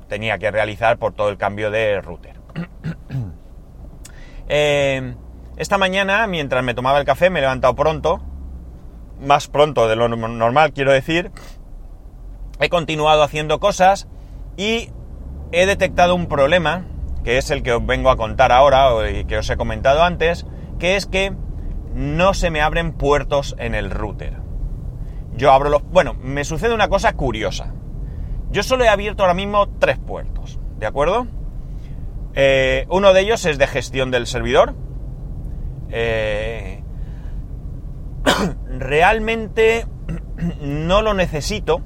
tenía 0.09 0.37
que 0.37 0.51
realizar 0.51 0.97
por 0.97 1.13
todo 1.13 1.29
el 1.29 1.37
cambio 1.37 1.71
de 1.71 2.01
router. 2.01 2.41
Eh, 4.49 5.15
esta 5.55 5.77
mañana, 5.77 6.27
mientras 6.27 6.61
me 6.61 6.73
tomaba 6.73 6.99
el 6.99 7.05
café, 7.05 7.29
me 7.29 7.39
he 7.39 7.41
levantado 7.41 7.73
pronto, 7.73 8.21
más 9.21 9.47
pronto 9.47 9.87
de 9.87 9.95
lo 9.95 10.09
normal, 10.09 10.73
quiero 10.73 10.91
decir, 10.91 11.31
he 12.59 12.67
continuado 12.67 13.23
haciendo 13.23 13.61
cosas 13.61 14.09
y 14.57 14.89
he 15.53 15.65
detectado 15.65 16.15
un 16.15 16.27
problema, 16.27 16.85
que 17.23 17.37
es 17.37 17.51
el 17.51 17.63
que 17.63 17.73
os 17.73 17.85
vengo 17.85 18.09
a 18.09 18.17
contar 18.17 18.51
ahora 18.51 19.09
y 19.11 19.25
que 19.25 19.37
os 19.37 19.49
he 19.49 19.57
comentado 19.57 20.03
antes, 20.03 20.45
que 20.79 20.95
es 20.95 21.05
que 21.05 21.33
no 21.93 22.33
se 22.33 22.49
me 22.49 22.61
abren 22.61 22.93
puertos 22.93 23.55
en 23.59 23.75
el 23.75 23.91
router. 23.91 24.37
Yo 25.35 25.51
abro 25.51 25.69
los... 25.69 25.83
Bueno, 25.83 26.13
me 26.13 26.43
sucede 26.43 26.73
una 26.73 26.89
cosa 26.89 27.13
curiosa. 27.13 27.73
Yo 28.49 28.63
solo 28.63 28.83
he 28.83 28.89
abierto 28.89 29.23
ahora 29.23 29.33
mismo 29.33 29.69
tres 29.79 29.97
puertos, 29.97 30.59
¿de 30.77 30.85
acuerdo? 30.85 31.27
Eh, 32.33 32.85
uno 32.89 33.13
de 33.13 33.21
ellos 33.21 33.45
es 33.45 33.57
de 33.57 33.67
gestión 33.67 34.11
del 34.11 34.27
servidor. 34.27 34.75
Eh, 35.89 36.83
realmente 38.77 39.85
no 40.61 41.01
lo 41.01 41.13
necesito, 41.13 41.81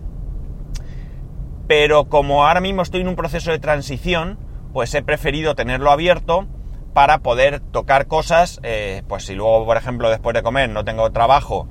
pero 1.67 2.05
como 2.05 2.45
ahora 2.45 2.61
mismo 2.61 2.81
estoy 2.81 3.01
en 3.01 3.07
un 3.07 3.15
proceso 3.15 3.51
de 3.51 3.59
transición, 3.59 4.37
pues 4.75 4.93
he 4.93 5.01
preferido 5.01 5.55
tenerlo 5.55 5.89
abierto 5.89 6.47
para 6.93 7.19
poder 7.19 7.61
tocar 7.61 8.07
cosas, 8.07 8.59
eh, 8.61 9.03
pues 9.07 9.23
si 9.23 9.33
luego, 9.33 9.63
por 9.63 9.77
ejemplo, 9.77 10.09
después 10.09 10.33
de 10.33 10.43
comer 10.43 10.69
no 10.69 10.83
tengo 10.83 11.09
trabajo 11.13 11.69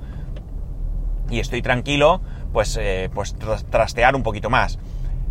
y 1.29 1.39
estoy 1.39 1.61
tranquilo, 1.61 2.21
pues, 2.51 2.75
eh, 2.81 3.11
pues 3.13 3.35
trastear 3.69 4.15
un 4.15 4.23
poquito 4.23 4.49
más. 4.49 4.79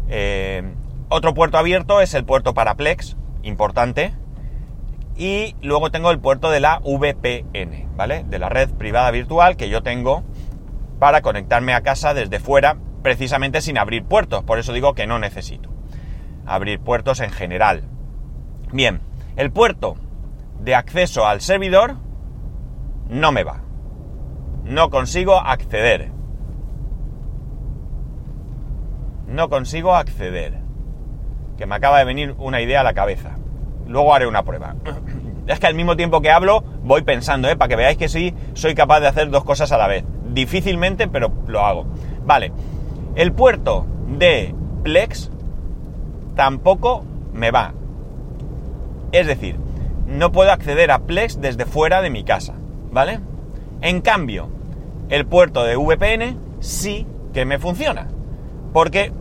Eh, 0.09 0.63
otro 1.09 1.35
puerto 1.35 1.59
abierto 1.59 2.01
es 2.01 2.15
el 2.15 2.25
puerto 2.25 2.55
para 2.55 2.77
Plex, 2.77 3.17
importante. 3.43 4.15
Y 5.17 5.57
luego 5.61 5.91
tengo 5.91 6.13
el 6.13 6.21
puerto 6.21 6.53
de 6.53 6.61
la 6.61 6.79
VPN, 6.79 7.89
¿vale? 7.97 8.23
De 8.23 8.39
la 8.39 8.51
red 8.51 8.71
privada 8.71 9.11
virtual 9.11 9.57
que 9.57 9.69
yo 9.69 9.83
tengo 9.83 10.23
para 11.01 11.23
conectarme 11.23 11.75
a 11.75 11.81
casa 11.81 12.15
desde 12.15 12.39
fuera, 12.39 12.77
precisamente 13.03 13.61
sin 13.61 13.79
abrir 13.79 14.05
puertos. 14.05 14.45
Por 14.45 14.61
eso 14.61 14.73
digo 14.73 14.95
que 14.95 15.09
no 15.09 15.19
necesito 15.19 15.74
abrir 16.47 16.81
puertos 16.81 17.21
en 17.21 17.31
general. 17.31 17.85
Bien, 18.73 19.01
el 19.37 19.51
puerto 19.51 19.97
de 20.61 20.75
acceso 20.75 21.27
al 21.27 21.41
servidor 21.41 21.97
no 23.09 23.33
me 23.33 23.45
va. 23.45 23.61
No 24.65 24.91
consigo 24.91 25.39
acceder. 25.39 26.11
No 29.27 29.49
consigo 29.49 29.95
acceder. 29.95 30.59
Que 31.59 31.67
me 31.67 31.75
acaba 31.75 31.99
de 31.99 32.05
venir 32.05 32.35
una 32.39 32.61
idea 32.61 32.81
a 32.81 32.85
la 32.85 32.95
cabeza. 32.95 33.37
Luego 33.87 34.15
haré 34.15 34.27
una 34.27 34.43
prueba. 34.43 34.75
Es 35.47 35.61
que 35.61 35.67
al 35.67 35.75
mismo 35.75 35.95
tiempo 35.95 36.23
que 36.23 36.31
hablo 36.31 36.65
voy 36.83 37.03
pensando, 37.03 37.51
¿eh? 37.51 37.57
para 37.57 37.69
que 37.69 37.77
veáis 37.77 37.99
que 37.99 38.09
sí 38.09 38.35
soy 38.55 38.75
capaz 38.75 39.01
de 39.01 39.09
hacer 39.09 39.29
dos 39.29 39.45
cosas 39.45 39.73
a 39.73 39.77
la 39.77 39.87
vez. 39.87 40.03
Difícilmente, 40.33 41.07
pero 41.07 41.31
lo 41.47 41.61
hago. 41.61 41.85
Vale. 42.25 42.51
El 43.15 43.33
puerto 43.33 43.85
de 44.09 44.55
Plex 44.83 45.31
tampoco 46.35 47.05
me 47.33 47.51
va. 47.51 47.73
Es 49.13 49.27
decir, 49.27 49.57
no 50.07 50.33
puedo 50.33 50.53
acceder 50.53 50.91
a 50.91 51.01
Plex 51.01 51.41
desde 51.41 51.67
fuera 51.67 52.03
de 52.03 52.11
mi 52.11 52.25
casa, 52.25 52.55
¿vale? 52.91 53.21
En 53.81 54.01
cambio, 54.01 54.49
el 55.09 55.27
puerto 55.27 55.65
de 55.65 55.77
VPN 55.77 56.39
sí 56.61 57.07
que 57.33 57.45
me 57.45 57.59
funciona. 57.59 58.09
Porque 58.73 59.13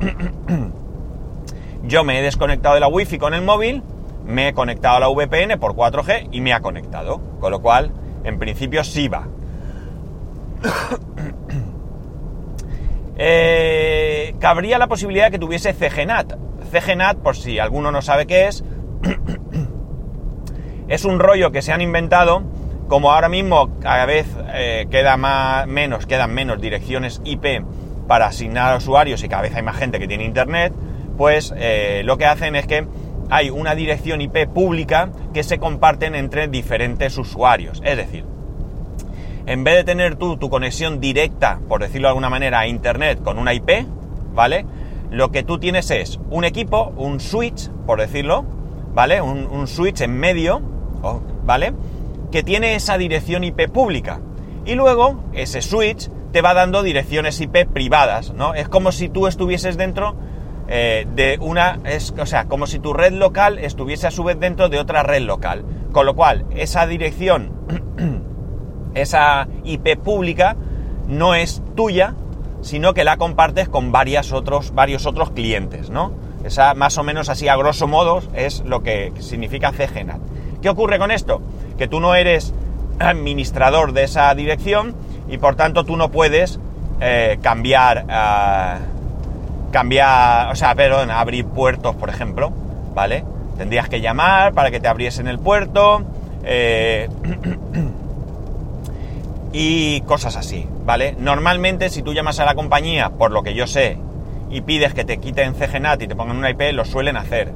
yo 1.84 2.04
me 2.04 2.20
he 2.20 2.22
desconectado 2.22 2.76
de 2.76 2.82
la 2.82 2.88
Wi-Fi 2.88 3.18
con 3.18 3.34
el 3.34 3.42
móvil, 3.42 3.84
me 4.26 4.48
he 4.48 4.54
conectado 4.54 4.98
a 4.98 5.00
la 5.02 5.10
VPN 5.10 5.60
por 5.60 5.74
4G 5.74 6.30
y 6.32 6.42
me 6.42 6.54
ha 6.54 6.62
conectado. 6.62 7.22
Con 7.40 7.52
lo 7.52 7.62
cual, 7.62 7.92
en 8.24 8.40
principio 8.40 8.84
sí 8.84 9.08
va. 9.08 9.28
Eh, 13.16 14.34
cabría 14.40 14.80
la 14.80 14.88
posibilidad 14.88 15.26
de 15.26 15.32
que 15.32 15.38
tuviese 15.38 15.72
CGNAT. 15.76 16.34
CGNAT, 16.82 17.18
por 17.18 17.36
si 17.36 17.60
alguno 17.60 17.92
no 17.92 18.02
sabe 18.02 18.26
qué 18.26 18.48
es, 18.48 18.64
es 20.88 21.06
un 21.06 21.20
rollo 21.20 21.52
que 21.52 21.62
se 21.62 21.72
han 21.72 21.82
inventado, 21.82 22.44
como 22.88 23.12
ahora 23.12 23.30
mismo 23.30 23.80
cada 23.80 24.06
vez 24.06 24.28
eh, 24.54 24.88
queda 24.90 25.18
más, 25.18 25.68
menos, 25.68 26.06
quedan 26.06 26.34
menos 26.34 26.60
direcciones 26.62 27.22
IP 27.24 27.64
para 28.08 28.28
asignar 28.28 28.74
a 28.74 28.78
usuarios 28.78 29.24
y 29.24 29.30
cada 29.30 29.44
vez 29.44 29.56
hay 29.56 29.64
más 29.64 29.78
gente 29.78 30.00
que 30.00 30.08
tiene 30.08 30.26
internet, 30.26 30.74
pues 31.18 31.54
eh, 31.58 32.02
lo 32.04 32.18
que 32.18 32.26
hacen 32.26 32.56
es 32.56 32.68
que 32.68 32.86
hay 33.30 33.50
una 33.50 33.76
dirección 33.76 34.22
IP 34.22 34.48
pública 34.48 35.10
que 35.34 35.44
se 35.44 35.58
comparten 35.58 36.16
entre 36.16 36.48
diferentes 36.48 37.18
usuarios. 37.18 37.82
Es 37.84 37.98
decir, 37.98 38.26
en 39.46 39.64
vez 39.64 39.76
de 39.76 39.84
tener 39.84 40.16
tú 40.16 40.38
tu 40.38 40.50
conexión 40.50 41.00
directa, 41.00 41.60
por 41.68 41.82
decirlo 41.82 42.08
de 42.08 42.10
alguna 42.10 42.30
manera, 42.30 42.60
a 42.60 42.68
internet 42.68 43.22
con 43.24 43.40
una 43.40 43.54
IP, 43.54 43.88
¿vale? 44.34 44.66
Lo 45.14 45.30
que 45.30 45.44
tú 45.44 45.60
tienes 45.60 45.92
es 45.92 46.20
un 46.32 46.44
equipo, 46.44 46.92
un 46.98 47.20
switch, 47.20 47.70
por 47.86 48.00
decirlo, 48.00 48.46
¿vale? 48.96 49.22
Un, 49.22 49.68
switch 49.68 50.02
en 50.02 50.18
medio, 50.18 50.60
¿vale? 51.46 51.72
Que 52.32 52.42
tiene 52.42 52.74
esa 52.74 52.98
dirección 52.98 53.44
IP 53.44 53.70
pública. 53.70 54.22
Y 54.66 54.74
luego 54.74 55.24
ese 55.34 55.62
switch 55.62 56.10
te 56.32 56.42
va 56.42 56.56
dando 56.56 56.82
direcciones 56.82 57.40
IP 57.40 57.68
privadas, 57.72 58.34
¿no? 58.34 58.56
Es 58.56 58.68
como 58.68 58.92
si 58.92 59.08
tú 59.08 59.28
estuvieses 59.28 59.78
dentro 59.78 60.16
eh, 60.68 61.06
de 61.14 61.38
una... 61.40 61.78
Es, 61.86 62.12
o 62.18 62.26
sea, 62.26 62.46
como 62.46 62.66
si 62.66 62.80
tu 62.80 62.92
red 62.92 63.14
local 63.14 63.60
estuviese 63.60 64.08
a 64.08 64.12
su 64.12 64.24
vez 64.24 64.40
dentro 64.40 64.68
de 64.68 64.80
otra 64.80 65.04
red 65.04 65.22
local. 65.22 65.64
Con 65.92 66.08
lo 66.08 66.16
cual, 66.16 66.48
esa 66.56 66.88
dirección, 66.88 67.52
esa 68.96 69.48
IP 69.64 69.96
pública, 70.00 70.56
no 71.08 71.36
es 71.36 71.62
tuya, 71.76 72.16
sino 72.64 72.94
que 72.94 73.04
la 73.04 73.18
compartes 73.18 73.70
con 73.70 73.92
varias 73.92 74.32
otros, 74.32 74.74
varios 74.74 75.06
otros 75.06 75.32
clientes, 75.32 75.90
¿no? 75.90 76.12
Esa, 76.44 76.74
más 76.74 76.98
o 76.98 77.04
menos 77.04 77.30
así 77.30 77.48
a 77.48 77.56
grosso 77.56 77.88
modo, 77.88 78.22
es 78.34 78.62
lo 78.66 78.84
que 78.84 79.14
significa 79.20 79.72
CGNAT. 79.72 80.20
¿Qué 80.62 80.70
ocurre 80.70 80.98
con 80.98 81.12
esto? 81.12 81.42
Que 81.78 81.88
tú 81.88 82.00
no 82.00 82.16
eres 82.16 82.54
administrador 83.00 83.94
de 83.94 84.04
esa 84.04 84.34
dirección 84.34 84.96
y 85.30 85.38
por 85.38 85.56
tanto 85.56 85.84
tú 85.84 85.98
no 85.98 86.10
puedes 86.10 86.60
eh, 87.00 87.38
cambiar, 87.42 88.06
eh, 88.10 88.78
cambiar, 89.72 90.52
o 90.52 90.56
sea, 90.56 90.74
perdón, 90.76 91.12
abrir 91.12 91.46
puertos, 91.46 91.96
por 91.96 92.10
ejemplo, 92.10 92.52
¿vale? 92.94 93.24
Tendrías 93.58 93.90
que 93.90 94.02
llamar 94.02 94.54
para 94.54 94.72
que 94.72 94.80
te 94.80 94.88
abriesen 94.88 95.28
el 95.28 95.40
puerto 95.40 96.04
eh, 96.44 97.10
y 99.54 100.02
cosas 100.02 100.36
así, 100.36 100.68
¿vale? 100.84 101.16
Normalmente 101.18 101.90
si 101.90 102.02
tú 102.02 102.14
llamas 102.14 102.40
a 102.40 102.46
la 102.46 102.56
compañía, 102.56 103.12
por 103.12 103.32
lo 103.32 103.44
que 103.44 103.54
yo 103.54 103.68
sé, 103.68 104.00
y 104.50 104.62
pides 104.62 104.96
que 104.96 105.06
te 105.06 105.20
quiten 105.20 105.54
CGNAT 105.54 106.02
y 106.02 106.08
te 106.08 106.16
pongan 106.16 106.38
una 106.38 106.50
IP, 106.50 106.74
lo 106.74 106.84
suelen 106.86 107.16
hacer, 107.16 107.54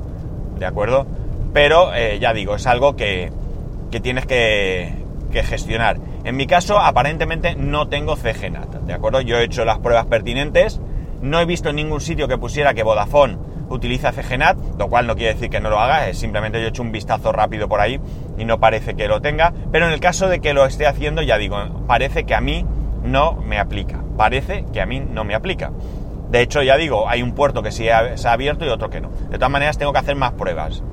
¿de 0.59 0.65
acuerdo? 0.65 1.07
Pero 1.53 1.93
eh, 1.95 2.19
ya 2.19 2.33
digo, 2.33 2.55
es 2.55 2.67
algo 2.67 2.95
que, 2.95 3.31
tienes 4.01 4.27
que, 4.27 4.93
que, 5.31 5.41
gestionar. 5.41 5.97
En 6.23 6.35
mi 6.35 6.45
caso, 6.45 6.77
aparentemente 6.77 7.55
no 7.55 7.87
tengo 7.87 8.15
CGNAT, 8.15 8.81
¿de 8.81 8.93
acuerdo? 8.93 9.21
Yo 9.21 9.39
he 9.39 9.43
hecho 9.43 9.65
las 9.65 9.79
pruebas 9.79 10.05
pertinentes, 10.05 10.79
no 11.21 11.39
he 11.39 11.45
visto 11.45 11.69
en 11.69 11.77
ningún 11.77 11.99
sitio 11.99 12.27
que 12.27 12.37
pusiera 12.37 12.75
que 12.75 12.83
Vodafone 12.83 13.37
utiliza 13.69 14.11
CGNAT, 14.11 14.57
lo 14.77 14.87
cual 14.87 15.07
no 15.07 15.15
quiere 15.15 15.33
decir 15.33 15.49
que 15.49 15.59
no 15.59 15.71
lo 15.71 15.79
haga, 15.79 16.07
es 16.07 16.19
simplemente 16.19 16.59
yo 16.59 16.67
he 16.67 16.69
hecho 16.69 16.83
un 16.83 16.91
vistazo 16.91 17.31
rápido 17.31 17.67
por 17.67 17.81
ahí 17.81 17.99
y 18.37 18.45
no 18.45 18.59
parece 18.59 18.95
que 18.95 19.07
lo 19.07 19.21
tenga, 19.21 19.53
pero 19.71 19.87
en 19.87 19.93
el 19.93 19.99
caso 19.99 20.27
de 20.29 20.39
que 20.39 20.53
lo 20.53 20.65
esté 20.65 20.87
haciendo, 20.87 21.21
ya 21.21 21.37
digo, 21.37 21.57
parece 21.87 22.25
que 22.25 22.35
a 22.35 22.41
mí 22.41 22.65
no 23.03 23.33
me 23.33 23.59
aplica, 23.59 24.03
parece 24.17 24.65
que 24.71 24.81
a 24.81 24.85
mí 24.85 24.99
no 24.99 25.23
me 25.23 25.35
aplica. 25.35 25.71
De 26.29 26.41
hecho, 26.41 26.61
ya 26.61 26.75
digo, 26.75 27.07
hay 27.07 27.21
un 27.21 27.33
puerto 27.33 27.63
que 27.63 27.71
sí 27.71 27.87
se 28.15 28.27
ha 28.27 28.33
abierto 28.33 28.65
y 28.65 28.69
otro 28.69 28.89
que 28.89 28.99
no. 28.99 29.09
De 29.29 29.37
todas 29.37 29.49
maneras, 29.49 29.77
tengo 29.77 29.93
que 29.93 29.99
hacer 29.99 30.15
más 30.15 30.33
pruebas. 30.33 30.83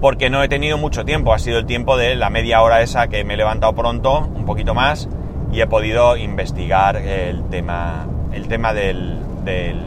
Porque 0.00 0.30
no 0.30 0.42
he 0.42 0.48
tenido 0.48 0.78
mucho 0.78 1.04
tiempo. 1.04 1.32
Ha 1.34 1.40
sido 1.40 1.58
el 1.58 1.66
tiempo 1.66 1.96
de 1.96 2.14
la 2.14 2.30
media 2.30 2.62
hora 2.62 2.82
esa 2.82 3.08
que 3.08 3.24
me 3.24 3.34
he 3.34 3.36
levantado 3.36 3.72
pronto, 3.74 4.20
un 4.20 4.44
poquito 4.44 4.74
más, 4.74 5.08
y 5.50 5.60
he 5.60 5.66
podido 5.66 6.16
investigar 6.16 6.96
el 6.96 7.44
tema, 7.50 8.06
el 8.32 8.46
tema 8.46 8.72
del, 8.72 9.18
del 9.44 9.80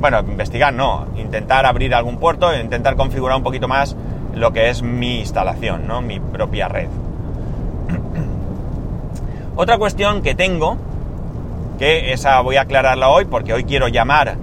bueno, 0.00 0.18
investigar 0.18 0.74
no, 0.74 1.06
intentar 1.16 1.64
abrir 1.64 1.94
algún 1.94 2.18
puerto, 2.18 2.52
intentar 2.58 2.96
configurar 2.96 3.36
un 3.36 3.44
poquito 3.44 3.68
más 3.68 3.96
lo 4.34 4.52
que 4.52 4.70
es 4.70 4.82
mi 4.82 5.20
instalación, 5.20 5.86
¿no? 5.86 6.02
Mi 6.02 6.20
propia 6.20 6.68
red. 6.68 6.88
Otra 9.56 9.78
cuestión 9.78 10.22
que 10.22 10.34
tengo, 10.34 10.76
que 11.78 12.12
esa 12.12 12.40
voy 12.40 12.56
a 12.56 12.62
aclararla 12.62 13.08
hoy 13.08 13.24
porque 13.24 13.52
hoy 13.52 13.64
quiero 13.64 13.88
llamar 13.88 14.36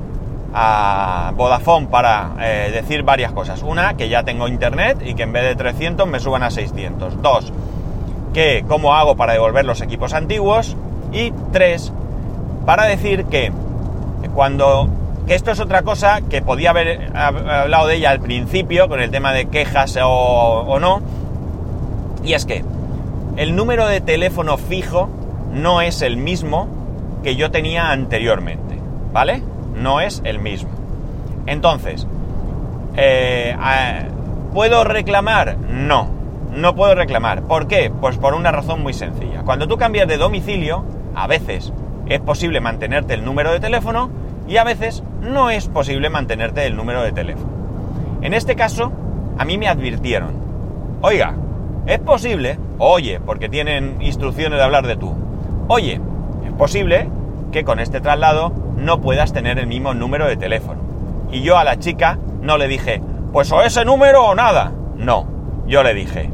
a 0.54 1.32
Vodafone 1.36 1.88
para 1.88 2.32
eh, 2.40 2.72
decir 2.74 3.04
varias 3.04 3.32
cosas. 3.32 3.64
Una, 3.64 3.96
que 3.96 4.10
ya 4.10 4.24
tengo 4.24 4.48
internet 4.48 5.02
y 5.06 5.14
que 5.14 5.24
en 5.24 5.34
vez 5.34 5.44
de 5.44 5.56
300 5.56 6.08
me 6.08 6.20
suban 6.20 6.44
a 6.44 6.52
600. 6.52 7.22
Dos, 7.22 7.52
que 8.34 8.64
cómo 8.68 8.96
hago 8.96 9.16
para 9.16 9.34
devolver 9.34 9.66
los 9.66 9.82
equipos 9.82 10.14
antiguos. 10.14 10.76
Y 11.12 11.32
tres, 11.52 11.92
para 12.66 12.86
decir 12.86 13.26
que 13.26 13.52
cuando... 14.34 14.90
Esto 15.30 15.52
es 15.52 15.60
otra 15.60 15.84
cosa 15.84 16.22
que 16.28 16.42
podía 16.42 16.72
haber 16.72 17.16
hablado 17.16 17.86
de 17.86 17.98
ella 17.98 18.10
al 18.10 18.20
principio 18.20 18.90
con 18.90 19.00
el 19.00 19.12
tema 19.12 19.32
de 19.32 19.46
quejas 19.46 19.96
o, 20.02 20.10
o 20.10 20.80
no. 20.80 21.04
Y 22.24 22.34
es 22.34 22.48
que 22.48 22.66
el 23.38 23.56
número 23.56 23.86
de 23.86 24.02
teléfono 24.02 24.58
fijo 24.58 25.08
no 25.54 25.82
es 25.82 26.02
el 26.02 26.18
mismo 26.18 26.68
que 27.22 27.36
yo 27.36 27.52
tenía 27.52 27.92
anteriormente, 27.92 28.80
¿vale? 29.14 29.44
No 29.76 30.02
es 30.02 30.20
el 30.26 30.40
mismo. 30.40 30.72
Entonces, 31.46 32.08
eh, 32.98 33.56
¿puedo 34.52 34.84
reclamar? 34.84 35.58
No, 35.58 36.10
no 36.56 36.76
puedo 36.76 36.96
reclamar. 36.96 37.44
¿Por 37.44 37.68
qué? 37.68 37.92
Pues 38.02 38.18
por 38.18 38.34
una 38.34 38.52
razón 38.52 38.82
muy 38.82 38.94
sencilla. 38.94 39.44
Cuando 39.44 39.68
tú 39.68 39.78
cambias 39.78 40.08
de 40.08 40.18
domicilio, 40.18 40.84
a 41.14 41.28
veces 41.28 41.72
es 42.08 42.20
posible 42.20 42.62
mantenerte 42.62 43.14
el 43.14 43.24
número 43.24 43.52
de 43.52 43.60
teléfono 43.60 44.10
y 44.50 44.58
a 44.58 44.64
veces 44.64 45.04
no 45.22 45.52
es 45.52 45.68
posible 45.68 46.10
mantenerte 46.10 46.66
el 46.66 46.76
número 46.76 47.04
de 47.04 47.12
teléfono. 47.12 47.52
En 48.22 48.34
este 48.34 48.56
caso, 48.56 48.92
a 49.38 49.46
mí 49.46 49.60
me 49.60 49.68
advirtieron, 49.68 50.32
oiga, 51.02 51.36
es 51.86 52.00
posible, 52.00 52.58
oye, 52.80 53.20
porque 53.20 53.48
tienen 53.48 54.02
instrucciones 54.02 54.58
de 54.58 54.66
hablar 54.66 54.88
de 54.88 54.98
tú, 54.98 55.14
oye, 55.68 56.02
es 56.46 56.52
posible 56.54 57.08
que 57.52 57.64
con 57.64 57.80
este 57.80 58.02
traslado 58.02 58.52
no 58.76 59.02
puedas 59.02 59.34
tener 59.34 59.60
el 59.60 59.68
mismo 59.68 59.94
número 59.94 60.28
de 60.28 60.36
teléfono. 60.36 60.82
Y 61.32 61.42
yo 61.42 61.58
a 61.58 61.64
la 61.64 61.78
chica 61.78 62.18
no 62.42 62.58
le 62.58 62.68
dije, 62.68 63.02
pues 63.32 63.52
o 63.52 63.62
ese 63.62 63.86
número 63.86 64.26
o 64.26 64.36
nada. 64.36 64.72
No, 64.98 65.28
yo 65.68 65.84
le 65.84 65.94
dije, 65.94 66.32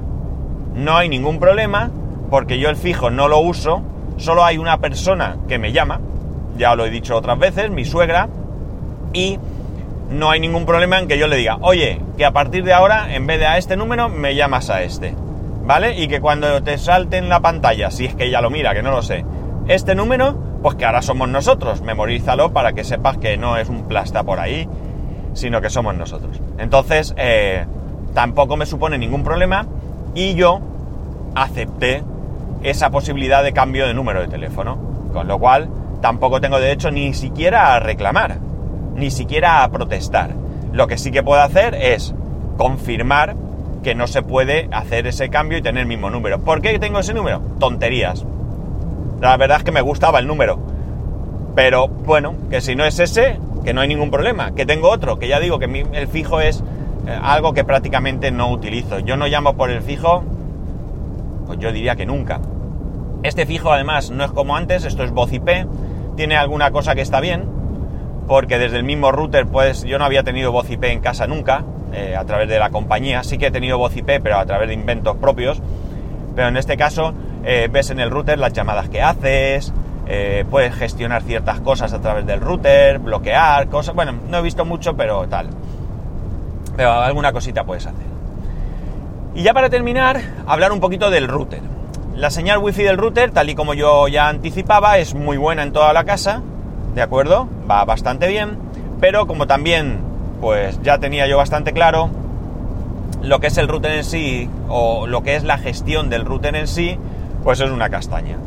no 0.74 0.96
hay 0.96 1.10
ningún 1.10 1.40
problema 1.40 1.92
porque 2.30 2.60
yo 2.60 2.70
el 2.70 2.78
fijo 2.78 3.10
no 3.10 3.28
lo 3.28 3.40
uso, 3.40 3.82
solo 4.18 4.46
hay 4.46 4.58
una 4.58 4.80
persona 4.80 5.36
que 5.48 5.60
me 5.60 5.74
llama, 5.74 6.00
ya 6.58 6.76
lo 6.76 6.86
he 6.86 6.90
dicho 6.90 7.16
otras 7.16 7.38
veces, 7.40 7.70
mi 7.72 7.86
suegra, 7.86 8.30
y 9.14 9.40
no 10.10 10.30
hay 10.30 10.40
ningún 10.40 10.66
problema 10.66 11.00
en 11.00 11.08
que 11.08 11.18
yo 11.18 11.28
le 11.28 11.38
diga, 11.38 11.58
oye, 11.62 12.00
que 12.18 12.26
a 12.26 12.32
partir 12.32 12.64
de 12.64 12.74
ahora, 12.74 13.14
en 13.16 13.28
vez 13.28 13.40
de 13.40 13.48
a 13.48 13.58
este 13.58 13.76
número, 13.78 14.10
me 14.10 14.36
llamas 14.36 14.70
a 14.70 14.84
este, 14.84 15.16
¿vale? 15.66 16.00
Y 16.00 16.08
que 16.08 16.22
cuando 16.22 16.62
te 16.64 16.78
salte 16.78 17.18
en 17.18 17.30
la 17.30 17.40
pantalla, 17.40 17.92
si 17.92 18.06
es 18.06 18.16
que 18.16 18.26
ella 18.26 18.42
lo 18.42 18.50
mira, 18.50 18.74
que 18.74 18.84
no 18.84 18.92
lo 18.92 19.02
sé, 19.02 19.26
este 19.68 19.96
número, 19.96 20.38
pues 20.62 20.76
que 20.76 20.86
ahora 20.86 21.02
somos 21.02 21.28
nosotros, 21.28 21.82
memorízalo 21.82 22.54
para 22.54 22.74
que 22.74 22.84
sepas 22.84 23.18
que 23.18 23.38
no 23.38 23.58
es 23.58 23.70
un 23.70 23.88
plasta 23.88 24.24
por 24.24 24.40
ahí, 24.40 24.68
sino 25.34 25.62
que 25.62 25.70
somos 25.70 25.96
nosotros. 25.96 26.40
Entonces, 26.58 27.14
eh, 27.18 27.66
tampoco 28.14 28.58
me 28.58 28.66
supone 28.66 28.98
ningún 28.98 29.24
problema 29.24 29.66
y 30.14 30.36
yo 30.36 30.62
acepté 31.36 32.04
esa 32.64 32.90
posibilidad 32.90 33.44
de 33.44 33.54
cambio 33.54 33.86
de 33.88 33.94
número 33.94 34.22
de 34.22 34.28
teléfono, 34.28 34.78
con 35.14 35.28
lo 35.28 35.38
cual 35.38 35.70
tampoco 36.06 36.40
tengo 36.40 36.60
derecho 36.60 36.92
ni 36.92 37.16
siquiera 37.16 37.74
a 37.74 37.80
reclamar, 37.80 38.38
ni 38.94 39.10
siquiera 39.10 39.64
a 39.64 39.72
protestar. 39.72 40.36
Lo 40.72 40.86
que 40.86 41.00
sí 41.00 41.10
que 41.10 41.24
puedo 41.24 41.42
hacer 41.42 41.74
es 41.74 42.14
confirmar 42.58 43.36
que 43.82 43.96
no 43.96 44.06
se 44.06 44.22
puede 44.22 44.70
hacer 44.72 45.08
ese 45.08 45.30
cambio 45.30 45.58
y 45.58 45.64
tener 45.64 45.82
el 45.82 45.88
mismo 45.88 46.12
número. 46.12 46.38
¿Por 46.42 46.62
qué 46.62 46.78
tengo 46.78 47.00
ese 47.00 47.16
número? 47.16 47.42
Tonterías. 47.60 48.24
La 49.20 49.36
verdad 49.38 49.58
es 49.58 49.64
que 49.64 49.72
me 49.72 49.82
gustaba 49.82 50.20
el 50.20 50.28
número. 50.28 50.60
Pero 51.56 51.88
bueno, 51.88 52.36
que 52.52 52.62
si 52.62 52.76
no 52.76 52.86
es 52.86 53.00
ese, 53.00 53.40
que 53.64 53.74
no 53.74 53.82
hay 53.82 53.88
ningún 53.88 54.12
problema. 54.12 54.54
Que 54.54 54.68
tengo 54.68 54.92
otro, 54.92 55.18
que 55.18 55.28
ya 55.28 55.40
digo 55.40 55.58
que 55.58 55.88
el 55.92 56.08
fijo 56.08 56.40
es 56.40 56.64
eh, 57.08 57.20
algo 57.20 57.56
que 57.56 57.64
prácticamente 57.64 58.30
no 58.30 58.52
utilizo. 58.52 59.00
Yo 59.00 59.18
no 59.18 59.26
llamo 59.26 59.56
por 59.56 59.72
el 59.72 59.82
fijo, 59.82 60.24
pues 61.48 61.58
yo 61.58 61.72
diría 61.72 61.96
que 61.96 62.06
nunca. 62.06 62.42
Este 63.24 63.48
fijo 63.48 63.72
además 63.72 64.12
no 64.12 64.24
es 64.24 64.30
como 64.30 64.56
antes, 64.56 64.86
esto 64.86 65.04
es 65.04 65.10
voz 65.10 65.34
IP, 65.34 65.66
tiene 66.16 66.38
alguna 66.38 66.72
cosa 66.72 66.96
que 66.96 67.02
está 67.02 67.20
bien, 67.20 67.46
porque 68.28 68.58
desde 68.58 68.78
el 68.78 68.84
mismo 68.84 69.12
router 69.12 69.46
pues 69.46 69.84
yo 69.84 69.98
no 69.98 70.06
había 70.06 70.24
tenido 70.24 70.52
voz 70.52 70.70
IP 70.70 70.84
en 70.86 71.00
casa 71.00 71.28
nunca, 71.28 71.64
eh, 71.94 72.16
a 72.16 72.26
través 72.26 72.50
de 72.50 72.60
la 72.60 72.70
compañía, 72.70 73.24
sí 73.24 73.38
que 73.38 73.48
he 73.48 73.52
tenido 73.52 73.78
voz 73.78 73.96
IP, 73.96 74.20
pero 74.22 74.38
a 74.38 74.46
través 74.46 74.68
de 74.68 74.74
inventos 74.74 75.18
propios, 75.18 75.62
pero 76.36 76.48
en 76.48 76.58
este 76.58 76.78
caso 76.78 77.14
eh, 77.44 77.70
ves 77.72 77.90
en 77.92 78.00
el 78.00 78.10
router 78.10 78.40
las 78.40 78.54
llamadas 78.54 78.90
que 78.90 79.02
haces, 79.02 79.74
eh, 80.08 80.46
puedes 80.50 80.76
gestionar 80.76 81.24
ciertas 81.24 81.60
cosas 81.62 81.94
a 81.94 82.00
través 82.00 82.26
del 82.26 82.40
router, 82.40 83.00
bloquear 83.00 83.68
cosas. 83.70 83.96
Bueno, 83.96 84.14
no 84.30 84.38
he 84.38 84.42
visto 84.42 84.64
mucho, 84.66 84.96
pero 84.96 85.28
tal. 85.28 85.50
Pero 86.76 86.92
alguna 86.92 87.32
cosita 87.32 87.64
puedes 87.64 87.86
hacer. 87.88 88.06
Y 89.34 89.44
ya 89.44 89.54
para 89.54 89.70
terminar, 89.70 90.22
hablar 90.46 90.72
un 90.72 90.80
poquito 90.80 91.10
del 91.10 91.28
router. 91.28 91.75
La 92.16 92.30
señal 92.30 92.60
wifi 92.60 92.82
del 92.82 92.98
router, 92.98 93.32
tal 93.32 93.50
y 93.50 93.56
como 93.56 93.74
yo 93.74 94.08
ya 94.08 94.30
anticipaba, 94.30 95.00
es 95.00 95.14
muy 95.14 95.36
buena 95.36 95.64
en 95.64 95.74
toda 95.74 95.92
la 95.92 96.06
casa, 96.06 96.42
¿de 96.94 97.02
acuerdo? 97.02 97.50
Va 97.70 97.84
bastante 97.84 98.28
bien, 98.28 98.58
pero 99.02 99.28
como 99.28 99.48
también, 99.48 100.00
pues 100.40 100.82
ya 100.82 100.98
tenía 100.98 101.28
yo 101.28 101.36
bastante 101.36 101.74
claro, 101.74 102.10
lo 103.22 103.42
que 103.42 103.48
es 103.48 103.58
el 103.58 103.68
router 103.68 103.92
en 103.92 104.06
sí, 104.06 104.50
o 104.70 105.08
lo 105.08 105.24
que 105.24 105.36
es 105.36 105.44
la 105.44 105.58
gestión 105.58 106.10
del 106.10 106.24
router 106.24 106.56
en 106.56 106.68
sí, 106.68 106.98
pues 107.44 107.60
es 107.60 107.70
una 107.70 107.90
castaña. 107.90 108.38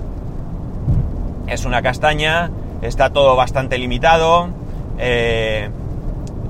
Es 1.47 1.67
una 1.67 1.83
castaña, 1.83 2.51
está 2.81 3.11
todo 3.11 3.37
bastante 3.37 3.77
limitado, 3.77 4.49
eh, 4.97 5.69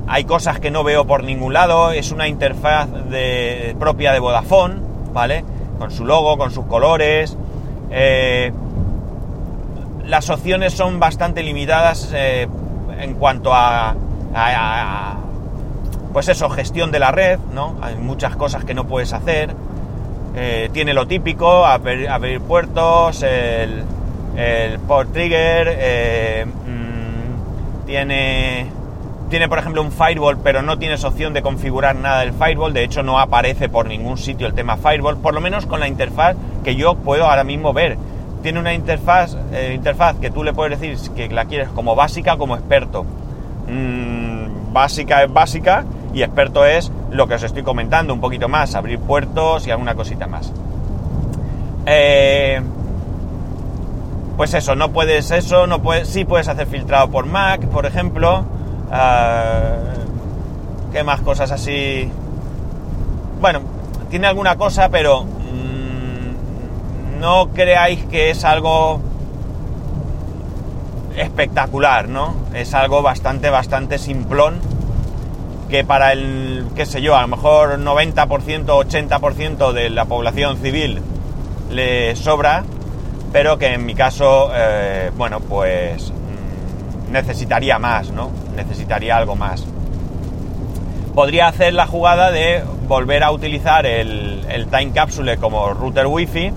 hay 0.07 0.23
cosas 0.23 0.61
que 0.61 0.71
no 0.71 0.85
veo 0.85 1.05
por 1.05 1.25
ningún 1.25 1.53
lado, 1.53 1.91
es 1.91 2.13
una 2.13 2.29
interfaz 2.29 2.89
propia 3.77 4.13
de 4.13 4.21
Vodafone, 4.21 4.77
¿vale? 5.13 5.45
Con 5.79 5.91
su 5.91 6.05
logo, 6.05 6.37
con 6.37 6.51
sus 6.51 6.67
colores. 6.67 7.37
Eh, 7.91 8.53
las 10.05 10.31
opciones 10.31 10.73
son 10.73 10.99
bastante 10.99 11.43
limitadas 11.43 12.11
eh, 12.15 12.49
en 12.99 13.15
cuanto 13.15 13.53
a, 13.55 13.95
pues 16.13 16.29
eso, 16.29 16.49
gestión 16.51 16.91
de 16.91 16.99
la 16.99 17.13
red, 17.13 17.39
¿no? 17.53 17.77
Hay 17.83 17.97
muchas 17.97 18.35
cosas 18.37 18.65
que 18.65 18.75
no 18.75 18.87
puedes 18.87 19.13
hacer. 19.13 19.55
Eh, 20.35 20.71
tiene 20.73 20.95
lo 20.95 21.07
típico, 21.07 21.65
abrir, 21.67 22.41
puertos, 22.41 23.23
el, 23.23 23.85
port 24.87 25.13
trigger, 25.13 26.47
mm, 26.47 27.87
tiene, 27.87 28.71
tiene 29.29 29.49
por 29.49 29.59
ejemplo 29.59 29.83
un 29.83 29.93
firewall, 29.93 30.39
pero 30.39 30.63
no 30.63 30.79
tienes 30.79 31.05
opción 31.05 31.33
de 31.35 31.43
configurar 31.43 31.97
nada 31.97 32.21
del 32.21 32.33
firewall, 32.33 32.73
de 32.73 32.85
hecho 32.85 33.03
no 33.03 33.19
aparece 33.19 33.69
por 33.69 33.87
ningún 33.87 34.19
sitio 34.19 34.47
el 34.47 34.55
tema 34.55 34.77
firewall, 34.77 35.19
por 35.19 35.35
lo 35.35 35.41
menos 35.41 35.67
con 35.67 35.81
la 35.81 35.89
interfaz 35.89 36.37
que 36.65 36.75
yo 36.77 36.95
puedo 36.97 37.27
ahora 37.27 37.45
mismo 37.45 37.73
ver. 37.73 37.99
Tiene 38.43 38.61
una 38.61 38.73
interfaz, 38.73 39.37
eh, 39.53 39.73
interfaz 39.75 40.17
que 40.17 40.31
tú 40.31 40.45
le 40.45 40.53
puedes 40.53 40.81
decir 40.81 40.97
que 41.15 41.29
la 41.29 41.45
quieres 41.45 41.69
como 41.71 41.95
básica 41.95 42.37
como 42.37 42.57
experto. 42.57 43.05
Mm, 43.69 44.73
básica 44.73 45.25
es 45.25 45.33
básica 45.33 45.85
y 46.15 46.23
experto 46.23 46.65
es 46.65 46.91
lo 47.11 47.27
que 47.27 47.35
os 47.35 47.43
estoy 47.43 47.63
comentando, 47.63 48.15
un 48.15 48.21
poquito 48.21 48.49
más, 48.49 48.75
abrir 48.75 48.99
puertos 48.99 49.67
y 49.67 49.71
alguna 49.71 49.95
cosita 49.95 50.27
más. 50.27 50.53
Eh, 51.87 52.61
pues 54.37 54.55
eso, 54.55 54.77
no 54.77 54.91
puedes 54.91 55.31
eso, 55.33 55.67
no 55.67 55.83
puedes, 55.83 56.09
sí 56.09 56.25
puedes 56.25 56.49
hacer 56.49 56.67
filtrado 56.67 57.11
por 57.11 57.27
Mac, 57.27 57.67
por 57.67 57.87
ejemplo. 57.87 58.45
Ah, 58.91 59.77
¿Qué 60.93 61.05
más 61.05 61.21
cosas 61.21 61.51
así? 61.51 62.11
Bueno, 63.41 63.61
tiene 64.11 64.27
alguna 64.27 64.57
cosa, 64.57 64.89
pero 64.89 65.25
mm, 65.25 67.21
no 67.21 67.49
creáis 67.53 68.05
que 68.07 68.31
es 68.31 68.45
algo 68.45 69.01
espectacular, 71.17 72.09
¿no? 72.09 72.35
Es 72.55 72.75
algo 72.75 73.03
bastante, 73.03 73.51
bastante 73.51 73.99
simplón 73.99 74.61
que 75.69 75.85
para 75.85 76.13
el, 76.13 76.65
qué 76.75 76.87
sé 76.87 77.03
yo, 77.03 77.17
a 77.17 77.23
lo 77.23 77.29
mejor 77.29 77.79
90%, 77.79 78.65
80% 78.65 79.73
de 79.73 79.91
la 79.91 80.07
población 80.07 80.57
civil 80.57 81.03
le 81.71 82.17
sobra, 82.17 82.65
pero 83.33 83.59
que 83.59 83.75
en 83.75 83.85
mi 83.85 83.95
caso, 83.95 84.51
eh, 84.55 85.11
bueno, 85.17 85.41
pues 85.41 86.13
necesitaría 87.11 87.79
más, 87.79 88.11
¿no? 88.11 88.31
Necesitaría 88.57 89.17
algo 89.17 89.37
más. 89.37 89.65
Podría 91.15 91.49
hacer 91.49 91.75
la 91.75 91.87
jugada 91.87 92.31
de 92.31 92.63
volver 92.87 93.23
a 93.23 93.31
utilizar 93.31 93.87
el, 93.87 94.67
Time 94.71 94.93
Capsule 94.93 95.37
como 95.37 95.73
router 95.73 96.07
wifi 96.07 96.53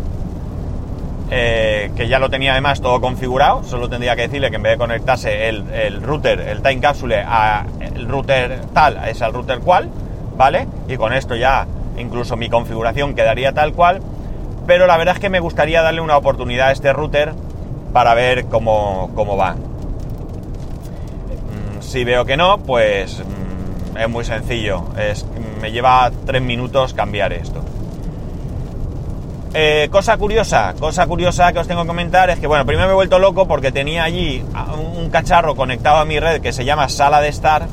eh, 1.34 1.92
que 1.96 2.10
ya 2.10 2.20
lo 2.20 2.30
tenía 2.30 2.52
además 2.52 2.82
todo 2.82 3.00
configurado, 3.00 3.64
solo 3.64 3.88
tendría 3.88 4.18
que 4.18 4.24
decirle 4.24 4.50
que 4.50 4.58
en 4.58 4.64
vez 4.64 4.74
de 4.74 4.78
conectarse 4.78 5.48
el, 5.48 6.02
router, 6.02 6.42
el 6.42 6.62
time 6.62 6.82
capsule 6.82 7.24
a 7.26 7.66
el 7.80 8.06
router 8.10 8.60
tal, 8.74 9.00
es 9.08 9.22
al 9.22 9.32
router 9.32 9.60
cual, 9.60 9.90
¿vale? 10.36 10.68
Y 10.90 10.98
con 10.98 11.14
esto 11.14 11.38
ya 11.38 11.66
incluso 11.98 12.36
mi 12.36 12.50
configuración 12.50 13.16
quedaría 13.16 13.54
tal 13.54 13.72
cual, 13.72 14.02
pero 14.68 14.88
la 14.88 14.98
verdad 14.98 15.16
es 15.16 15.22
que 15.22 15.30
me 15.30 15.40
gustaría 15.40 15.82
darle 15.82 16.02
una 16.02 16.18
oportunidad 16.18 16.68
a 16.68 16.72
este 16.74 16.92
router 16.92 17.32
para 17.94 18.14
ver 18.14 18.48
cómo, 18.48 19.10
va. 19.38 19.56
Si 21.92 22.06
veo 22.06 22.24
que 22.24 22.38
no, 22.38 22.58
pues 22.60 23.20
mm, 23.20 23.98
es 23.98 24.08
muy 24.08 24.24
sencillo, 24.24 24.86
es, 24.98 25.26
me 25.60 25.74
lleva 25.74 26.10
tres 26.26 26.42
minutos 26.42 26.94
cambiar 26.94 27.34
esto. 27.34 27.62
Eh, 29.54 29.90
cosa 29.92 30.16
curiosa, 30.16 30.74
cosa 30.80 31.06
curiosa 31.06 31.52
que 31.52 31.60
os 31.60 31.68
tengo 31.68 31.82
que 31.82 31.88
comentar 31.88 32.30
es 32.30 32.40
que, 32.40 32.48
bueno, 32.48 32.66
primero 32.66 32.88
me 32.88 32.94
he 32.94 32.96
vuelto 32.96 33.20
loco 33.20 33.46
porque 33.46 33.74
tenía 33.74 34.06
allí 34.06 34.42
un 34.96 35.10
cacharro 35.10 35.58
conectado 35.58 35.98
a 35.98 36.06
mi 36.06 36.18
red 36.18 36.40
que 36.40 36.54
se 36.54 36.64
llama 36.64 36.88
sala 36.88 37.20
de 37.20 37.28
estar. 37.28 37.68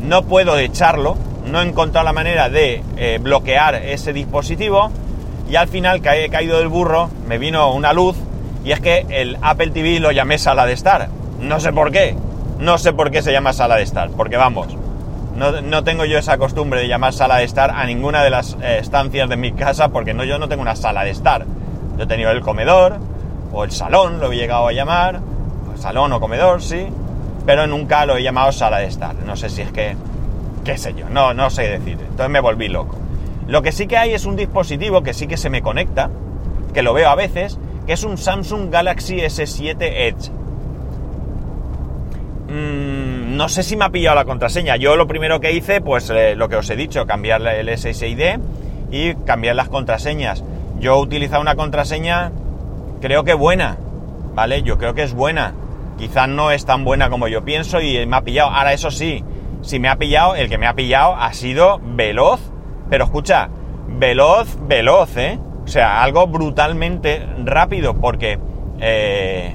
No 0.00 0.24
puedo 0.24 0.58
echarlo, 0.58 1.16
no 1.46 1.62
he 1.62 1.68
encontrado 1.68 2.04
la 2.04 2.12
manera 2.12 2.48
de 2.48 2.82
eh, 2.96 3.20
bloquear 3.22 3.76
ese 3.76 4.12
dispositivo 4.12 4.90
y 5.48 5.54
al 5.54 5.68
final 5.68 6.02
que 6.02 6.24
he 6.24 6.30
caído 6.30 6.58
del 6.58 6.66
burro 6.66 7.10
me 7.28 7.38
vino 7.38 7.72
una 7.72 7.92
luz 7.92 8.16
y 8.64 8.72
es 8.72 8.80
que 8.80 9.06
el 9.08 9.38
Apple 9.40 9.70
TV 9.70 10.00
lo 10.00 10.10
llamé 10.10 10.36
sala 10.38 10.66
de 10.66 10.72
estar. 10.72 11.10
No 11.40 11.60
sé 11.60 11.72
por 11.72 11.92
qué, 11.92 12.16
no 12.58 12.78
sé 12.78 12.92
por 12.92 13.10
qué 13.10 13.22
se 13.22 13.32
llama 13.32 13.52
sala 13.52 13.76
de 13.76 13.82
estar, 13.82 14.10
porque 14.10 14.36
vamos, 14.36 14.76
no, 15.38 15.84
tengo 15.84 16.04
yo 16.04 16.18
esa 16.18 16.36
costumbre 16.36 16.80
de 16.80 16.88
llamar 16.88 17.12
sala 17.12 17.36
de 17.36 17.44
estar 17.44 17.70
a 17.70 17.86
ninguna 17.86 18.24
de 18.24 18.30
las 18.30 18.56
eh, 18.60 18.78
estancias 18.80 19.28
de 19.28 19.36
mi 19.36 19.52
casa 19.52 19.88
porque 19.88 20.12
no, 20.12 20.24
yo 20.24 20.38
no 20.38 20.48
tengo 20.48 20.62
una 20.62 20.74
sala 20.74 21.04
de 21.04 21.10
estar. 21.10 21.46
Yo 21.96 22.04
he 22.04 22.06
tenido 22.06 22.32
el 22.32 22.40
comedor 22.40 22.98
o 23.52 23.62
el 23.62 23.70
salón, 23.70 24.18
lo 24.18 24.32
he 24.32 24.36
llegado 24.36 24.66
a 24.66 24.72
llamar, 24.72 25.20
salón 25.76 26.12
o 26.12 26.20
comedor, 26.20 26.60
sí, 26.60 26.88
pero 27.46 27.66
nunca 27.66 28.04
lo 28.04 28.16
he 28.16 28.22
llamado 28.22 28.50
sala 28.50 28.78
de 28.78 28.86
estar. 28.86 29.14
No 29.14 29.36
sé 29.36 29.48
si 29.48 29.62
es 29.62 29.70
que, 29.70 29.96
qué 30.64 30.76
sé 30.76 30.94
yo, 30.94 31.08
no, 31.08 31.34
no 31.34 31.50
sé 31.50 31.68
decir. 31.68 31.98
Entonces 32.00 32.30
me 32.30 32.40
volví 32.40 32.68
loco. 32.68 32.96
Lo 33.46 33.62
que 33.62 33.72
sí 33.72 33.86
que 33.86 33.96
hay 33.96 34.12
es 34.12 34.26
un 34.26 34.36
dispositivo 34.36 35.02
que 35.02 35.14
sí 35.14 35.26
que 35.26 35.36
se 35.36 35.50
me 35.50 35.62
conecta, 35.62 36.10
que 36.74 36.82
lo 36.82 36.92
veo 36.92 37.08
a 37.08 37.14
veces, 37.14 37.58
que 37.86 37.92
es 37.92 38.02
un 38.02 38.18
Samsung 38.18 38.70
Galaxy 38.70 39.18
S7 39.18 39.76
Edge. 39.80 40.30
Mmm 42.48 43.08
no 43.38 43.48
sé 43.48 43.62
si 43.62 43.76
me 43.76 43.84
ha 43.84 43.90
pillado 43.90 44.16
la 44.16 44.24
contraseña. 44.24 44.74
Yo 44.74 44.96
lo 44.96 45.06
primero 45.06 45.38
que 45.38 45.52
hice, 45.52 45.80
pues 45.80 46.10
eh, 46.10 46.34
lo 46.34 46.48
que 46.48 46.56
os 46.56 46.68
he 46.70 46.74
dicho, 46.74 47.06
cambiar 47.06 47.40
el 47.46 47.68
SSID 47.68 48.40
y 48.90 49.14
cambiar 49.14 49.54
las 49.54 49.68
contraseñas. 49.68 50.42
Yo 50.80 50.96
he 50.96 51.00
utilizado 51.00 51.40
una 51.40 51.54
contraseña, 51.54 52.32
creo 53.00 53.22
que 53.22 53.34
buena, 53.34 53.78
¿vale? 54.34 54.64
Yo 54.64 54.76
creo 54.76 54.92
que 54.94 55.04
es 55.04 55.14
buena. 55.14 55.54
Quizás 55.98 56.28
no 56.28 56.50
es 56.50 56.66
tan 56.66 56.84
buena 56.84 57.10
como 57.10 57.28
yo 57.28 57.44
pienso 57.44 57.80
y 57.80 58.04
me 58.06 58.16
ha 58.16 58.22
pillado. 58.22 58.50
Ahora, 58.50 58.72
eso 58.72 58.90
sí, 58.90 59.22
si 59.62 59.78
me 59.78 59.88
ha 59.88 59.94
pillado, 59.94 60.34
el 60.34 60.48
que 60.48 60.58
me 60.58 60.66
ha 60.66 60.74
pillado 60.74 61.14
ha 61.14 61.32
sido 61.32 61.80
veloz. 61.80 62.40
Pero 62.90 63.04
escucha, 63.04 63.50
veloz, 63.86 64.56
veloz, 64.66 65.16
¿eh? 65.16 65.38
O 65.64 65.68
sea, 65.68 66.02
algo 66.02 66.26
brutalmente 66.26 67.24
rápido 67.44 67.94
porque... 67.94 68.40
Eh, 68.80 69.54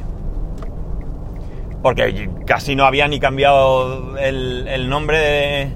porque 1.84 2.30
casi 2.48 2.76
no 2.76 2.86
había 2.86 3.08
ni 3.10 3.19
cambiado 3.19 4.17
el, 4.17 4.89
nombre 4.89 5.69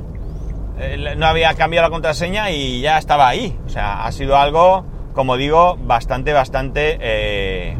no 1.17 1.26
había 1.26 1.54
cambiado 1.56 1.88
la 1.88 1.91
contraseña 1.91 2.50
y 2.50 2.80
ya 2.82 2.98
estaba 2.98 3.28
ahí. 3.28 3.60
O 3.65 3.70
sea, 3.70 4.06
ha 4.06 4.12
sido 4.13 4.38
algo, 4.38 4.86
como 5.13 5.36
digo, 5.36 5.78
bastante, 5.78 6.32
bastante 6.32 6.98
eh, 7.02 7.78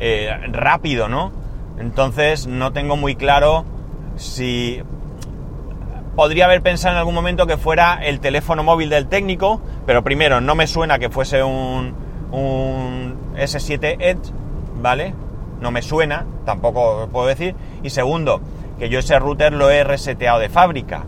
eh, 0.00 0.30
rápido, 0.48 1.08
¿no? 1.08 1.32
Entonces 1.78 2.46
no 2.46 2.72
tengo 2.72 2.96
muy 2.96 3.14
claro 3.14 3.64
si... 4.16 4.82
Podría 6.16 6.46
haber 6.46 6.62
pensado 6.62 6.94
en 6.94 6.98
algún 6.98 7.14
momento 7.14 7.46
que 7.46 7.58
fuera 7.58 8.00
el 8.02 8.20
teléfono 8.20 8.62
móvil 8.62 8.88
del 8.88 9.06
técnico, 9.06 9.60
pero 9.84 10.02
primero 10.02 10.40
no 10.40 10.54
me 10.54 10.66
suena 10.66 10.98
que 10.98 11.10
fuese 11.10 11.42
un, 11.42 11.94
un 12.32 13.34
S7 13.36 13.96
Edge, 14.00 14.32
¿vale? 14.80 15.12
No 15.60 15.70
me 15.70 15.82
suena, 15.82 16.26
tampoco 16.44 17.08
puedo 17.12 17.26
decir. 17.26 17.54
Y 17.82 17.90
segundo, 17.90 18.40
que 18.78 18.88
yo 18.88 18.98
ese 18.98 19.18
router 19.18 19.52
lo 19.52 19.70
he 19.70 19.84
reseteado 19.84 20.38
de 20.38 20.48
fábrica. 20.48 21.04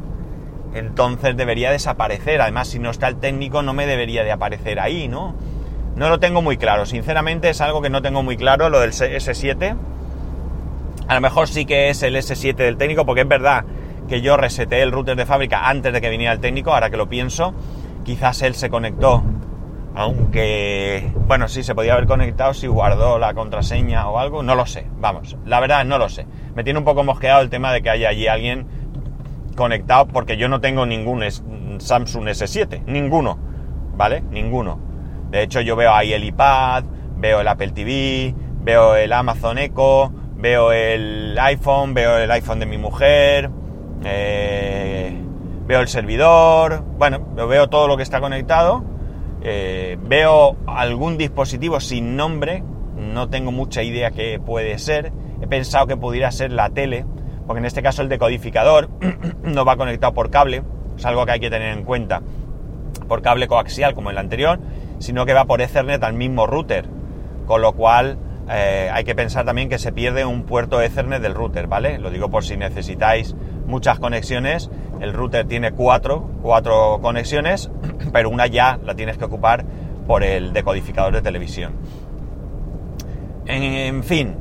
Entonces 0.74 1.36
debería 1.36 1.70
desaparecer. 1.70 2.40
Además, 2.40 2.68
si 2.68 2.78
no 2.78 2.90
está 2.90 3.08
el 3.08 3.16
técnico, 3.16 3.62
no 3.62 3.72
me 3.72 3.86
debería 3.86 4.24
de 4.24 4.32
aparecer 4.32 4.80
ahí, 4.80 5.08
¿no? 5.08 5.34
No 5.96 6.08
lo 6.08 6.20
tengo 6.20 6.42
muy 6.42 6.56
claro. 6.56 6.86
Sinceramente, 6.86 7.50
es 7.50 7.60
algo 7.60 7.82
que 7.82 7.90
no 7.90 8.02
tengo 8.02 8.22
muy 8.22 8.36
claro, 8.36 8.68
lo 8.68 8.80
del 8.80 8.92
S7. 8.92 9.76
A 11.08 11.14
lo 11.14 11.20
mejor 11.20 11.48
sí 11.48 11.64
que 11.64 11.88
es 11.88 12.02
el 12.02 12.16
S7 12.16 12.54
del 12.54 12.76
técnico, 12.76 13.06
porque 13.06 13.22
es 13.22 13.28
verdad 13.28 13.64
que 14.08 14.20
yo 14.20 14.36
reseteé 14.36 14.82
el 14.82 14.92
router 14.92 15.16
de 15.16 15.26
fábrica 15.26 15.68
antes 15.68 15.92
de 15.92 16.00
que 16.00 16.08
viniera 16.08 16.32
el 16.32 16.40
técnico, 16.40 16.72
ahora 16.72 16.90
que 16.90 16.96
lo 16.96 17.08
pienso. 17.08 17.54
Quizás 18.04 18.42
él 18.42 18.54
se 18.54 18.70
conectó 18.70 19.22
aunque, 19.94 21.12
bueno, 21.26 21.48
sí, 21.48 21.62
se 21.62 21.74
podía 21.74 21.94
haber 21.94 22.06
conectado 22.06 22.54
si 22.54 22.66
guardó 22.66 23.18
la 23.18 23.34
contraseña 23.34 24.08
o 24.08 24.18
algo, 24.18 24.42
no 24.42 24.54
lo 24.54 24.66
sé, 24.66 24.86
vamos, 24.98 25.36
la 25.44 25.60
verdad 25.60 25.84
no 25.84 25.98
lo 25.98 26.08
sé. 26.08 26.26
Me 26.54 26.64
tiene 26.64 26.78
un 26.78 26.84
poco 26.84 27.02
mosqueado 27.04 27.40
el 27.40 27.50
tema 27.50 27.72
de 27.72 27.82
que 27.82 27.90
haya 27.90 28.10
allí 28.10 28.28
alguien 28.28 28.66
conectado 29.56 30.06
porque 30.06 30.36
yo 30.36 30.48
no 30.48 30.60
tengo 30.60 30.86
ningún 30.86 31.22
Samsung 31.80 32.28
S7, 32.28 32.84
ninguno, 32.86 33.38
¿vale? 33.96 34.22
Ninguno. 34.30 34.78
De 35.30 35.42
hecho 35.42 35.60
yo 35.60 35.74
veo 35.74 35.92
ahí 35.92 36.12
el 36.12 36.24
iPad, 36.24 36.84
veo 37.16 37.40
el 37.40 37.48
Apple 37.48 37.72
TV, 37.72 38.34
veo 38.60 38.94
el 38.94 39.12
Amazon 39.12 39.58
Echo, 39.58 40.12
veo 40.36 40.70
el 40.72 41.36
iPhone, 41.40 41.94
veo 41.94 42.18
el 42.18 42.30
iPhone 42.30 42.60
de 42.60 42.66
mi 42.66 42.78
mujer, 42.78 43.50
eh, 44.04 45.20
veo 45.66 45.80
el 45.80 45.88
servidor, 45.88 46.84
bueno, 46.98 47.20
veo 47.34 47.68
todo 47.68 47.88
lo 47.88 47.96
que 47.96 48.04
está 48.04 48.20
conectado 48.20 48.97
eh, 49.42 49.98
veo 50.02 50.56
algún 50.66 51.16
dispositivo 51.16 51.80
sin 51.80 52.16
nombre, 52.16 52.62
no 52.96 53.28
tengo 53.28 53.52
mucha 53.52 53.82
idea 53.82 54.10
qué 54.10 54.40
puede 54.44 54.78
ser. 54.78 55.12
He 55.40 55.46
pensado 55.46 55.86
que 55.86 55.96
pudiera 55.96 56.30
ser 56.32 56.52
la 56.52 56.70
tele, 56.70 57.04
porque 57.46 57.60
en 57.60 57.66
este 57.66 57.82
caso 57.82 58.02
el 58.02 58.08
decodificador 58.08 58.90
no 59.42 59.64
va 59.64 59.76
conectado 59.76 60.14
por 60.14 60.30
cable, 60.30 60.62
es 60.96 61.06
algo 61.06 61.24
que 61.24 61.32
hay 61.32 61.40
que 61.40 61.50
tener 61.50 61.76
en 61.76 61.84
cuenta, 61.84 62.22
por 63.06 63.22
cable 63.22 63.46
coaxial 63.46 63.94
como 63.94 64.10
el 64.10 64.18
anterior, 64.18 64.58
sino 64.98 65.24
que 65.26 65.34
va 65.34 65.44
por 65.44 65.60
Ethernet 65.60 66.02
al 66.02 66.14
mismo 66.14 66.46
router, 66.46 66.86
con 67.46 67.62
lo 67.62 67.72
cual 67.72 68.18
eh, 68.50 68.90
hay 68.92 69.04
que 69.04 69.14
pensar 69.14 69.44
también 69.44 69.68
que 69.68 69.78
se 69.78 69.92
pierde 69.92 70.24
un 70.24 70.44
puerto 70.44 70.80
Ethernet 70.80 71.20
del 71.20 71.34
router, 71.34 71.66
¿vale? 71.66 71.98
Lo 71.98 72.10
digo 72.10 72.30
por 72.30 72.44
si 72.44 72.56
necesitáis 72.56 73.34
muchas 73.66 73.98
conexiones, 73.98 74.70
el 75.00 75.12
router 75.12 75.46
tiene 75.46 75.72
cuatro, 75.72 76.30
cuatro 76.42 76.98
conexiones, 77.02 77.70
pero 78.12 78.30
una 78.30 78.46
ya 78.46 78.78
la 78.84 78.94
tienes 78.94 79.18
que 79.18 79.24
ocupar 79.24 79.64
por 80.06 80.24
el 80.24 80.52
decodificador 80.52 81.14
de 81.14 81.22
televisión. 81.22 81.74
En, 83.46 84.02
fin, 84.02 84.36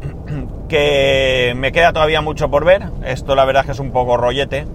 que 0.68 1.52
me 1.56 1.72
queda 1.72 1.92
todavía 1.92 2.20
mucho 2.20 2.50
por 2.50 2.64
ver. 2.64 2.84
Esto 3.04 3.34
la 3.34 3.44
verdad 3.44 3.62
es 3.62 3.66
que 3.66 3.72
es 3.72 3.80
un 3.80 3.92
poco 3.92 4.16
rollete. 4.16 4.66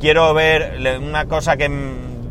Quiero 0.00 0.32
ver 0.34 0.78
una 1.00 1.26
cosa 1.26 1.56
que 1.56 1.70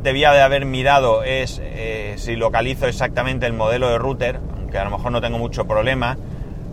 debía 0.03 0.31
de 0.31 0.41
haber 0.41 0.65
mirado 0.65 1.23
es 1.23 1.61
eh, 1.63 2.15
si 2.17 2.35
localizo 2.35 2.87
exactamente 2.87 3.45
el 3.45 3.53
modelo 3.53 3.89
de 3.89 3.97
router, 3.97 4.39
aunque 4.73 4.79
a 4.79 4.89
lo 4.89 4.97
mejor 4.97 5.11
no 5.11 5.21
tengo 5.21 5.37
mucho 5.37 5.67
problema, 5.67 6.17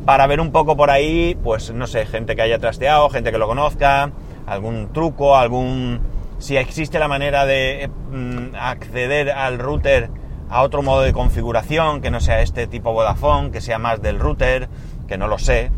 para 0.07 0.27
ver 0.27 0.41
un 0.41 0.53
poco 0.53 0.75
por 0.77 0.91
ahí, 0.91 1.37
pues 1.43 1.71
no 1.73 1.87
sé, 1.87 2.07
gente 2.07 2.35
que 2.35 2.41
haya 2.41 2.59
trasteado, 2.59 3.11
gente 3.11 3.31
que 3.31 3.37
lo 3.37 3.47
conozca, 3.47 4.11
algún 4.47 4.91
truco, 4.93 5.37
algún 5.37 6.01
si 6.39 6.57
existe 6.57 6.99
la 6.99 7.09
manera 7.09 7.45
de 7.45 7.91
mm, 8.11 8.55
acceder 8.59 9.31
al 9.31 9.59
router 9.59 10.11
a 10.49 10.63
otro 10.63 10.83
modo 10.83 11.03
de 11.03 11.13
configuración, 11.13 12.01
que 12.01 12.11
no 12.11 12.21
sea 12.21 12.41
este 12.41 12.67
tipo 12.67 12.95
Vodafone, 12.95 13.51
que 13.51 13.61
sea 13.61 13.79
más 13.79 14.01
del 14.01 14.19
router, 14.19 14.71
que 15.07 15.19
no 15.19 15.29
lo 15.29 15.39
sé. 15.39 15.71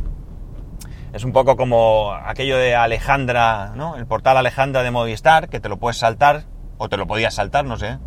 Es 1.12 1.24
un 1.24 1.32
poco 1.32 1.56
como 1.56 2.12
aquello 2.12 2.56
de 2.56 2.76
Alejandra, 2.76 3.72
¿no? 3.74 3.96
El 3.96 4.06
portal 4.06 4.36
Alejandra 4.36 4.84
de 4.84 4.92
Movistar, 4.92 5.48
que 5.48 5.58
te 5.58 5.68
lo 5.68 5.78
puedes 5.78 5.98
saltar, 5.98 6.44
o 6.78 6.88
te 6.88 6.96
lo 6.96 7.08
podías 7.08 7.34
saltar, 7.34 7.64
no 7.64 7.76
sé. 7.76 7.98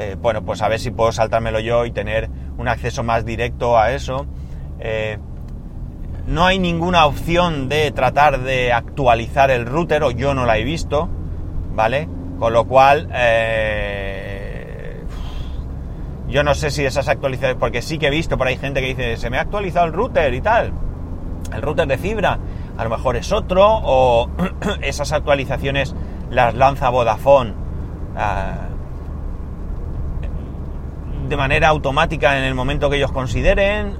Eh, 0.00 0.16
bueno, 0.20 0.42
pues 0.42 0.62
a 0.62 0.68
ver 0.68 0.80
si 0.80 0.90
puedo 0.90 1.12
saltármelo 1.12 1.60
yo 1.60 1.84
y 1.84 1.90
tener 1.90 2.30
un 2.56 2.68
acceso 2.68 3.02
más 3.02 3.24
directo 3.24 3.78
a 3.78 3.92
eso. 3.92 4.26
Eh, 4.80 5.18
no 6.26 6.46
hay 6.46 6.58
ninguna 6.58 7.06
opción 7.06 7.68
de 7.68 7.90
tratar 7.90 8.40
de 8.40 8.72
actualizar 8.72 9.50
el 9.50 9.66
router, 9.66 10.02
o 10.02 10.10
yo 10.10 10.34
no 10.34 10.46
la 10.46 10.58
he 10.58 10.64
visto. 10.64 11.08
¿vale? 11.74 12.08
Con 12.38 12.52
lo 12.52 12.66
cual, 12.66 13.08
eh, 13.12 15.02
yo 16.28 16.42
no 16.42 16.54
sé 16.54 16.70
si 16.70 16.84
esas 16.84 17.08
actualizaciones, 17.08 17.56
porque 17.58 17.82
sí 17.82 17.98
que 17.98 18.08
he 18.08 18.10
visto 18.10 18.38
por 18.38 18.46
ahí 18.46 18.56
gente 18.56 18.80
que 18.80 18.88
dice, 18.88 19.16
se 19.16 19.30
me 19.30 19.38
ha 19.38 19.42
actualizado 19.42 19.86
el 19.86 19.92
router 19.92 20.32
y 20.34 20.40
tal, 20.40 20.72
el 21.54 21.62
router 21.62 21.86
de 21.86 21.98
fibra, 21.98 22.38
a 22.76 22.84
lo 22.84 22.90
mejor 22.90 23.16
es 23.16 23.32
otro, 23.32 23.66
o 23.66 24.28
esas 24.82 25.12
actualizaciones 25.12 25.94
las 26.30 26.54
lanza 26.54 26.88
Vodafone. 26.88 27.54
Ah, 28.16 28.69
de 31.30 31.36
manera 31.36 31.68
automática 31.68 32.36
en 32.36 32.44
el 32.44 32.54
momento 32.54 32.90
que 32.90 32.96
ellos 32.96 33.12
consideren. 33.12 33.96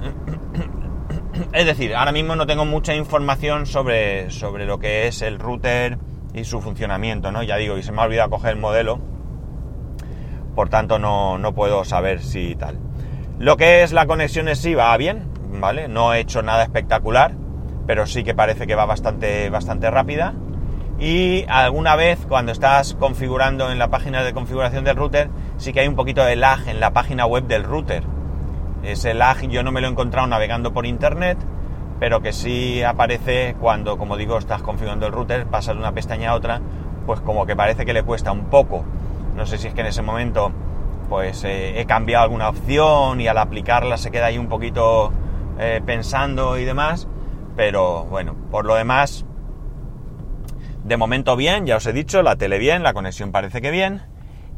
Es 1.53 1.65
decir, 1.65 1.95
ahora 1.95 2.11
mismo 2.11 2.35
no 2.35 2.45
tengo 2.45 2.65
mucha 2.65 2.93
información 2.93 3.65
sobre, 3.65 4.29
sobre 4.29 4.65
lo 4.65 4.79
que 4.79 5.07
es 5.07 5.21
el 5.21 5.39
router 5.39 5.97
y 6.33 6.43
su 6.43 6.61
funcionamiento, 6.61 7.31
¿no? 7.31 7.41
Ya 7.41 7.55
digo, 7.55 7.77
y 7.77 7.83
se 7.83 7.93
me 7.93 8.01
ha 8.01 8.05
olvidado 8.05 8.29
coger 8.29 8.51
el 8.51 8.59
modelo, 8.59 8.99
por 10.55 10.67
tanto 10.69 10.99
no, 10.99 11.37
no 11.37 11.55
puedo 11.55 11.85
saber 11.85 12.21
si 12.21 12.55
tal. 12.55 12.79
Lo 13.39 13.55
que 13.55 13.81
es 13.81 13.93
la 13.93 14.05
conexión 14.05 14.49
en 14.49 14.57
sí 14.57 14.75
va 14.75 14.95
bien, 14.97 15.29
¿vale? 15.59 15.87
No 15.87 16.13
he 16.13 16.19
hecho 16.19 16.41
nada 16.41 16.63
espectacular, 16.63 17.31
pero 17.87 18.05
sí 18.07 18.23
que 18.23 18.35
parece 18.35 18.67
que 18.67 18.75
va 18.75 18.85
bastante, 18.85 19.49
bastante 19.49 19.89
rápida. 19.89 20.33
Y 20.99 21.45
alguna 21.47 21.95
vez 21.95 22.19
cuando 22.27 22.51
estás 22.51 22.93
configurando 22.93 23.71
en 23.71 23.79
la 23.79 23.89
página 23.89 24.21
de 24.21 24.33
configuración 24.33 24.83
del 24.83 24.97
router, 24.97 25.29
sí 25.61 25.73
que 25.73 25.81
hay 25.81 25.87
un 25.87 25.95
poquito 25.95 26.23
de 26.25 26.35
lag 26.35 26.67
en 26.67 26.79
la 26.79 26.91
página 26.91 27.27
web 27.27 27.45
del 27.45 27.63
router. 27.63 28.03
Ese 28.81 29.13
lag 29.13 29.47
yo 29.47 29.61
no 29.61 29.71
me 29.71 29.79
lo 29.79 29.87
he 29.87 29.91
encontrado 29.91 30.25
navegando 30.25 30.73
por 30.73 30.87
internet, 30.87 31.37
pero 31.99 32.19
que 32.19 32.33
sí 32.33 32.81
aparece 32.81 33.55
cuando, 33.59 33.95
como 33.99 34.17
digo, 34.17 34.39
estás 34.39 34.63
configurando 34.63 35.05
el 35.05 35.13
router, 35.13 35.45
pasas 35.45 35.75
de 35.75 35.79
una 35.81 35.91
pestaña 35.91 36.31
a 36.31 36.33
otra, 36.33 36.59
pues 37.05 37.21
como 37.21 37.45
que 37.45 37.55
parece 37.55 37.85
que 37.85 37.93
le 37.93 38.01
cuesta 38.01 38.31
un 38.31 38.45
poco. 38.45 38.83
No 39.35 39.45
sé 39.45 39.59
si 39.59 39.67
es 39.67 39.75
que 39.75 39.81
en 39.81 39.87
ese 39.87 40.01
momento 40.01 40.51
pues 41.09 41.43
eh, 41.43 41.79
he 41.79 41.85
cambiado 41.85 42.23
alguna 42.23 42.49
opción 42.49 43.21
y 43.21 43.27
al 43.27 43.37
aplicarla 43.37 43.97
se 43.97 44.09
queda 44.09 44.27
ahí 44.27 44.39
un 44.39 44.47
poquito 44.47 45.11
eh, 45.59 45.79
pensando 45.85 46.57
y 46.57 46.65
demás, 46.65 47.07
pero 47.55 48.05
bueno, 48.05 48.35
por 48.49 48.65
lo 48.65 48.73
demás, 48.73 49.25
de 50.83 50.97
momento 50.97 51.35
bien, 51.35 51.67
ya 51.67 51.75
os 51.75 51.85
he 51.85 51.93
dicho, 51.93 52.23
la 52.23 52.37
tele 52.37 52.57
bien, 52.57 52.81
la 52.81 52.93
conexión 52.93 53.31
parece 53.31 53.61
que 53.61 53.69
bien, 53.69 54.01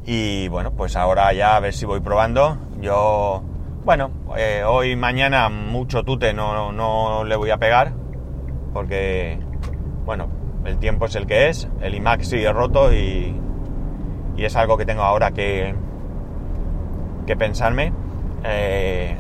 y 0.05 0.47
bueno, 0.47 0.71
pues 0.71 0.95
ahora 0.95 1.31
ya 1.33 1.55
a 1.55 1.59
ver 1.59 1.73
si 1.73 1.85
voy 1.85 1.99
probando. 1.99 2.57
Yo 2.79 3.43
bueno, 3.85 4.11
eh, 4.37 4.63
hoy, 4.65 4.95
mañana 4.95 5.49
mucho 5.49 6.03
tute 6.03 6.33
no, 6.33 6.71
no, 6.71 7.23
le 7.25 7.35
voy 7.35 7.49
a 7.49 7.57
pegar, 7.57 7.91
porque, 8.73 9.37
bueno, 10.05 10.29
el 10.63 10.77
tiempo 10.77 11.05
es 11.05 11.15
el 11.15 11.27
que 11.27 11.49
es, 11.49 11.67
el 11.81 11.93
iMac 11.95 12.21
sigue 12.21 12.51
roto 12.53 12.93
y, 12.93 13.35
y 14.37 14.45
es 14.45 14.55
algo 14.55 14.77
que 14.77 14.85
tengo 14.85 15.03
ahora 15.03 15.31
que, 15.31 15.75
que 17.27 17.35
pensarme. 17.35 17.91
Eh, 18.45 19.17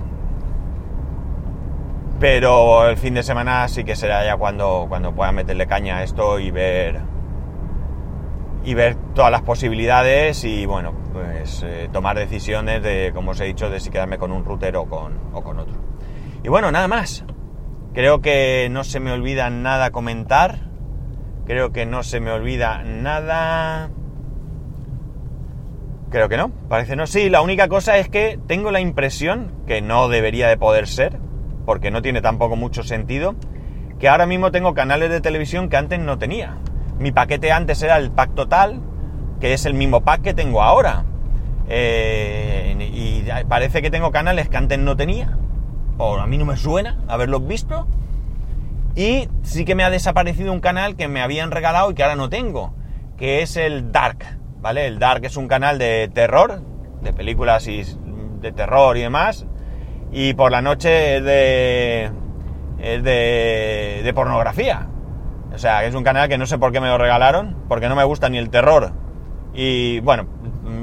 pero 2.21 2.87
el 2.87 2.95
fin 2.95 3.15
de 3.15 3.23
semana 3.23 3.67
sí 3.67 3.83
que 3.83 3.97
será 3.97 4.23
ya 4.25 4.37
cuando, 4.37 4.85
cuando 4.87 5.13
pueda 5.13 5.33
meterle 5.33 5.67
caña 5.67 5.97
a 5.97 6.03
esto 6.03 6.39
y 6.39 6.51
ver 6.51 7.01
y 8.63 8.73
ver 8.73 8.95
todas 9.13 9.31
las 9.31 9.41
posibilidades 9.41 10.43
y 10.43 10.65
bueno, 10.65 10.93
pues 11.11 11.63
eh, 11.63 11.89
tomar 11.91 12.17
decisiones 12.17 12.81
de, 12.81 13.11
como 13.13 13.31
os 13.31 13.39
he 13.41 13.45
dicho, 13.45 13.69
de 13.69 13.79
si 13.79 13.89
quedarme 13.89 14.17
con 14.17 14.31
un 14.31 14.45
router 14.45 14.75
o 14.77 14.85
con, 14.85 15.19
o 15.33 15.43
con 15.43 15.59
otro. 15.59 15.75
Y 16.43 16.49
bueno, 16.49 16.71
nada 16.71 16.87
más. 16.87 17.25
Creo 17.93 18.21
que 18.21 18.69
no 18.71 18.83
se 18.83 18.99
me 18.99 19.11
olvida 19.11 19.49
nada 19.49 19.91
comentar. 19.91 20.59
Creo 21.45 21.71
que 21.71 21.85
no 21.85 22.01
se 22.01 22.19
me 22.19 22.31
olvida 22.31 22.81
nada. 22.83 23.91
Creo 26.09 26.29
que 26.29 26.37
no, 26.37 26.49
parece 26.69 26.95
no. 26.95 27.05
Sí, 27.05 27.29
la 27.29 27.41
única 27.41 27.67
cosa 27.67 27.97
es 27.97 28.09
que 28.09 28.39
tengo 28.47 28.71
la 28.71 28.79
impresión, 28.79 29.51
que 29.67 29.81
no 29.81 30.09
debería 30.09 30.47
de 30.47 30.57
poder 30.57 30.87
ser, 30.87 31.19
porque 31.65 31.91
no 31.91 32.01
tiene 32.01 32.21
tampoco 32.21 32.55
mucho 32.55 32.83
sentido, 32.83 33.35
que 33.99 34.09
ahora 34.09 34.25
mismo 34.25 34.51
tengo 34.51 34.73
canales 34.73 35.09
de 35.09 35.21
televisión 35.21 35.69
que 35.69 35.77
antes 35.77 35.99
no 35.99 36.17
tenía. 36.17 36.57
Mi 37.03 37.11
paquete 37.11 37.51
antes 37.51 37.83
era 37.83 37.97
el 37.97 38.11
pack 38.11 38.33
total, 38.33 38.79
que 39.41 39.53
es 39.53 39.65
el 39.65 39.73
mismo 39.73 40.05
pack 40.05 40.21
que 40.21 40.33
tengo 40.33 40.61
ahora. 40.61 41.03
Eh, 41.67 42.77
y 42.79 43.25
parece 43.49 43.81
que 43.81 43.91
tengo 43.91 44.13
canales 44.13 44.47
que 44.47 44.55
antes 44.55 44.79
no 44.79 44.95
tenía, 44.95 45.37
o 45.97 46.17
a 46.17 46.25
mí 46.27 46.37
no 46.37 46.45
me 46.45 46.55
suena 46.55 46.99
haberlos 47.09 47.45
visto. 47.45 47.87
Y 48.95 49.27
sí 49.41 49.65
que 49.65 49.75
me 49.75 49.83
ha 49.83 49.89
desaparecido 49.89 50.53
un 50.53 50.61
canal 50.61 50.95
que 50.95 51.09
me 51.09 51.21
habían 51.21 51.51
regalado 51.51 51.91
y 51.91 51.93
que 51.93 52.03
ahora 52.03 52.15
no 52.15 52.29
tengo, 52.29 52.73
que 53.17 53.41
es 53.41 53.57
el 53.57 53.91
Dark, 53.91 54.39
¿vale? 54.61 54.87
El 54.87 54.97
Dark 54.97 55.25
es 55.25 55.35
un 55.35 55.49
canal 55.49 55.79
de 55.79 56.09
terror, 56.13 56.61
de 57.01 57.11
películas 57.11 57.67
y 57.67 57.83
de 58.39 58.53
terror 58.53 58.95
y 58.95 59.01
demás, 59.01 59.45
y 60.13 60.35
por 60.35 60.51
la 60.51 60.61
noche 60.61 61.17
es 61.17 61.23
de, 61.25 62.11
es 62.79 63.03
de, 63.03 63.99
de 64.05 64.13
pornografía. 64.13 64.87
O 65.53 65.57
sea, 65.57 65.85
es 65.85 65.93
un 65.93 66.03
canal 66.03 66.27
que 66.29 66.37
no 66.37 66.45
sé 66.45 66.57
por 66.57 66.71
qué 66.71 66.81
me 66.81 66.87
lo 66.87 66.97
regalaron, 66.97 67.55
porque 67.69 67.87
no 67.87 67.95
me 67.95 68.03
gusta 68.03 68.29
ni 68.29 68.37
el 68.37 68.49
terror. 68.49 68.91
Y 69.53 69.99
bueno, 69.99 70.25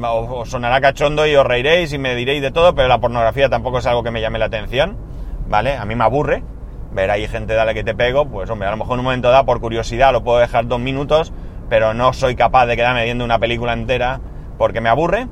os 0.03 0.49
sonará 0.49 0.81
cachondo 0.81 1.27
y 1.27 1.35
os 1.35 1.45
reiréis 1.45 1.93
y 1.93 1.99
me 1.99 2.15
diréis 2.15 2.41
de 2.41 2.53
todo, 2.53 2.75
pero 2.75 2.87
la 2.87 3.01
pornografía 3.01 3.49
tampoco 3.49 3.79
es 3.79 3.87
algo 3.87 4.05
que 4.05 4.13
me 4.13 4.21
llame 4.21 4.39
la 4.39 4.47
atención, 4.47 4.97
¿vale? 5.49 5.77
A 5.77 5.85
mí 5.85 5.97
me 5.97 6.05
aburre 6.05 6.45
ver 6.93 7.11
ahí 7.11 7.27
gente 7.29 7.55
dale 7.55 7.75
que 7.75 7.85
te 7.85 7.95
pego, 7.95 8.27
pues 8.27 8.51
hombre, 8.51 8.69
a 8.69 8.71
lo 8.73 8.77
mejor 8.77 8.95
en 8.95 9.01
un 9.01 9.05
momento 9.05 9.31
dado 9.31 9.45
por 9.45 9.61
curiosidad 9.61 10.13
lo 10.13 10.25
puedo 10.25 10.39
dejar 10.39 10.67
dos 10.67 10.81
minutos, 10.81 11.33
pero 11.69 11.95
no 11.95 12.13
soy 12.13 12.35
capaz 12.35 12.67
de 12.67 12.77
quedarme 12.77 13.05
viendo 13.05 13.25
una 13.25 13.39
película 13.39 13.73
entera 13.73 14.21
porque 14.59 14.81
me 14.81 14.89
aburre. 14.89 15.29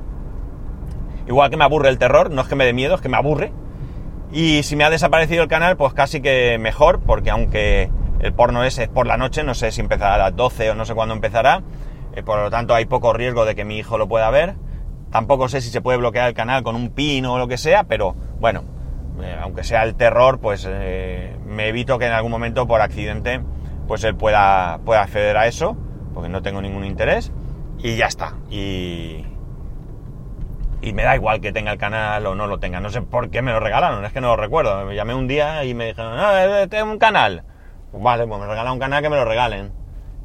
Igual 1.26 1.50
que 1.50 1.56
me 1.56 1.64
aburre 1.64 1.90
el 1.90 1.98
terror, 1.98 2.30
no 2.30 2.42
es 2.42 2.48
que 2.48 2.54
me 2.54 2.64
dé 2.64 2.72
miedo, 2.72 2.94
es 2.94 3.00
que 3.00 3.08
me 3.08 3.16
aburre. 3.16 3.52
Y 4.32 4.62
si 4.62 4.76
me 4.76 4.84
ha 4.84 4.90
desaparecido 4.90 5.42
el 5.42 5.48
canal, 5.48 5.76
pues 5.76 5.92
casi 5.92 6.20
que 6.20 6.58
mejor, 6.58 7.00
porque 7.00 7.30
aunque 7.30 7.90
el 8.20 8.32
porno 8.32 8.64
ese 8.64 8.84
es 8.84 8.88
por 8.88 9.06
la 9.06 9.16
noche, 9.16 9.44
no 9.44 9.54
sé 9.54 9.70
si 9.70 9.80
empezará 9.80 10.14
a 10.14 10.18
las 10.18 10.36
12 10.36 10.70
o 10.70 10.74
no 10.74 10.84
sé 10.84 10.94
cuándo 10.94 11.14
empezará. 11.14 11.62
Eh, 12.14 12.22
por 12.22 12.40
lo 12.40 12.50
tanto, 12.50 12.74
hay 12.74 12.86
poco 12.86 13.12
riesgo 13.12 13.44
de 13.44 13.54
que 13.54 13.64
mi 13.64 13.78
hijo 13.78 13.98
lo 13.98 14.08
pueda 14.08 14.30
ver. 14.30 14.56
Tampoco 15.10 15.48
sé 15.48 15.60
si 15.60 15.70
se 15.70 15.80
puede 15.80 15.98
bloquear 15.98 16.28
el 16.28 16.34
canal 16.34 16.62
con 16.62 16.76
un 16.76 16.90
pin 16.90 17.24
o 17.26 17.38
lo 17.38 17.48
que 17.48 17.56
sea, 17.56 17.84
pero 17.84 18.14
bueno, 18.40 18.64
eh, 19.22 19.36
aunque 19.40 19.64
sea 19.64 19.84
el 19.84 19.94
terror, 19.94 20.40
pues 20.40 20.66
eh, 20.68 21.36
me 21.46 21.68
evito 21.68 21.98
que 21.98 22.06
en 22.06 22.12
algún 22.12 22.30
momento 22.30 22.66
por 22.66 22.80
accidente 22.80 23.40
pues 23.86 24.04
él 24.04 24.14
pueda, 24.16 24.80
pueda 24.84 25.02
acceder 25.02 25.36
a 25.38 25.46
eso, 25.46 25.76
porque 26.12 26.28
no 26.28 26.42
tengo 26.42 26.60
ningún 26.60 26.84
interés, 26.84 27.32
y 27.78 27.96
ya 27.96 28.06
está. 28.06 28.34
Y, 28.50 29.24
y 30.82 30.92
me 30.92 31.04
da 31.04 31.16
igual 31.16 31.40
que 31.40 31.52
tenga 31.52 31.72
el 31.72 31.78
canal 31.78 32.26
o 32.26 32.34
no 32.34 32.46
lo 32.46 32.58
tenga. 32.58 32.80
No 32.80 32.90
sé 32.90 33.00
por 33.00 33.30
qué 33.30 33.40
me 33.40 33.50
lo 33.50 33.60
regalaron, 33.60 34.04
es 34.04 34.12
que 34.12 34.20
no 34.20 34.28
lo 34.28 34.36
recuerdo. 34.36 34.84
Me 34.84 34.94
llamé 34.94 35.14
un 35.14 35.26
día 35.26 35.64
y 35.64 35.72
me 35.72 35.86
dijeron, 35.86 36.14
ah, 36.18 36.66
tengo 36.68 36.92
un 36.92 36.98
canal. 36.98 37.44
Pues 37.90 38.02
vale, 38.02 38.26
pues 38.26 38.40
me 38.40 38.46
regalan 38.46 38.74
un 38.74 38.78
canal 38.78 39.02
que 39.02 39.08
me 39.08 39.16
lo 39.16 39.24
regalen. 39.24 39.72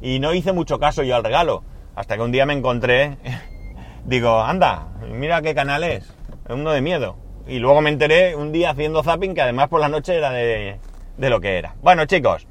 Y 0.00 0.18
no 0.18 0.34
hice 0.34 0.52
mucho 0.52 0.78
caso 0.78 1.02
yo 1.02 1.16
al 1.16 1.24
regalo. 1.24 1.64
Hasta 1.94 2.16
que 2.16 2.22
un 2.22 2.32
día 2.32 2.46
me 2.46 2.52
encontré, 2.54 3.16
digo, 4.04 4.40
anda, 4.40 4.88
mira 5.08 5.42
qué 5.42 5.54
canal 5.54 5.84
es. 5.84 6.04
Es 6.04 6.50
uno 6.50 6.72
de 6.72 6.80
miedo. 6.80 7.16
Y 7.46 7.58
luego 7.58 7.80
me 7.80 7.90
enteré 7.90 8.36
un 8.36 8.52
día 8.52 8.70
haciendo 8.70 9.02
zapping 9.02 9.34
que 9.34 9.42
además 9.42 9.68
por 9.68 9.80
la 9.80 9.88
noche 9.88 10.16
era 10.16 10.30
de, 10.30 10.78
de 11.16 11.30
lo 11.30 11.40
que 11.40 11.58
era. 11.58 11.74
Bueno, 11.82 12.06
chicos, 12.06 12.46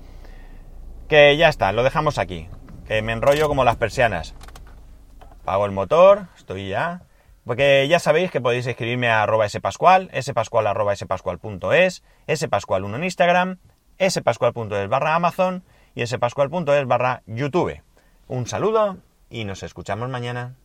que 1.07 1.35
ya 1.37 1.49
está, 1.49 1.71
lo 1.71 1.83
dejamos 1.83 2.17
aquí. 2.17 2.47
Que 2.87 3.01
me 3.01 3.13
enrollo 3.13 3.47
como 3.47 3.63
las 3.63 3.77
persianas. 3.77 4.35
Pago 5.45 5.65
el 5.65 5.71
motor, 5.71 6.27
estoy 6.37 6.69
ya. 6.69 7.03
Porque 7.45 7.85
ya 7.89 7.99
sabéis 7.99 8.31
que 8.31 8.39
podéis 8.39 8.65
escribirme 8.65 9.09
a 9.09 9.23
arroba 9.23 9.49
spascual, 9.49 10.09
spascual 10.21 10.65
arroba 10.65 10.95
spascual.es, 10.95 12.03
spascual1 12.27 12.95
en 12.95 13.03
Instagram, 13.03 13.59
spascual.es 14.09 14.89
barra 14.89 15.15
Amazon 15.15 15.63
y 15.95 16.05
spascual.es 16.05 16.87
barra 16.87 17.23
YouTube. 17.25 17.81
Un 18.27 18.47
saludo 18.47 18.97
y 19.29 19.45
nos 19.45 19.63
escuchamos 19.63 20.09
mañana. 20.09 20.55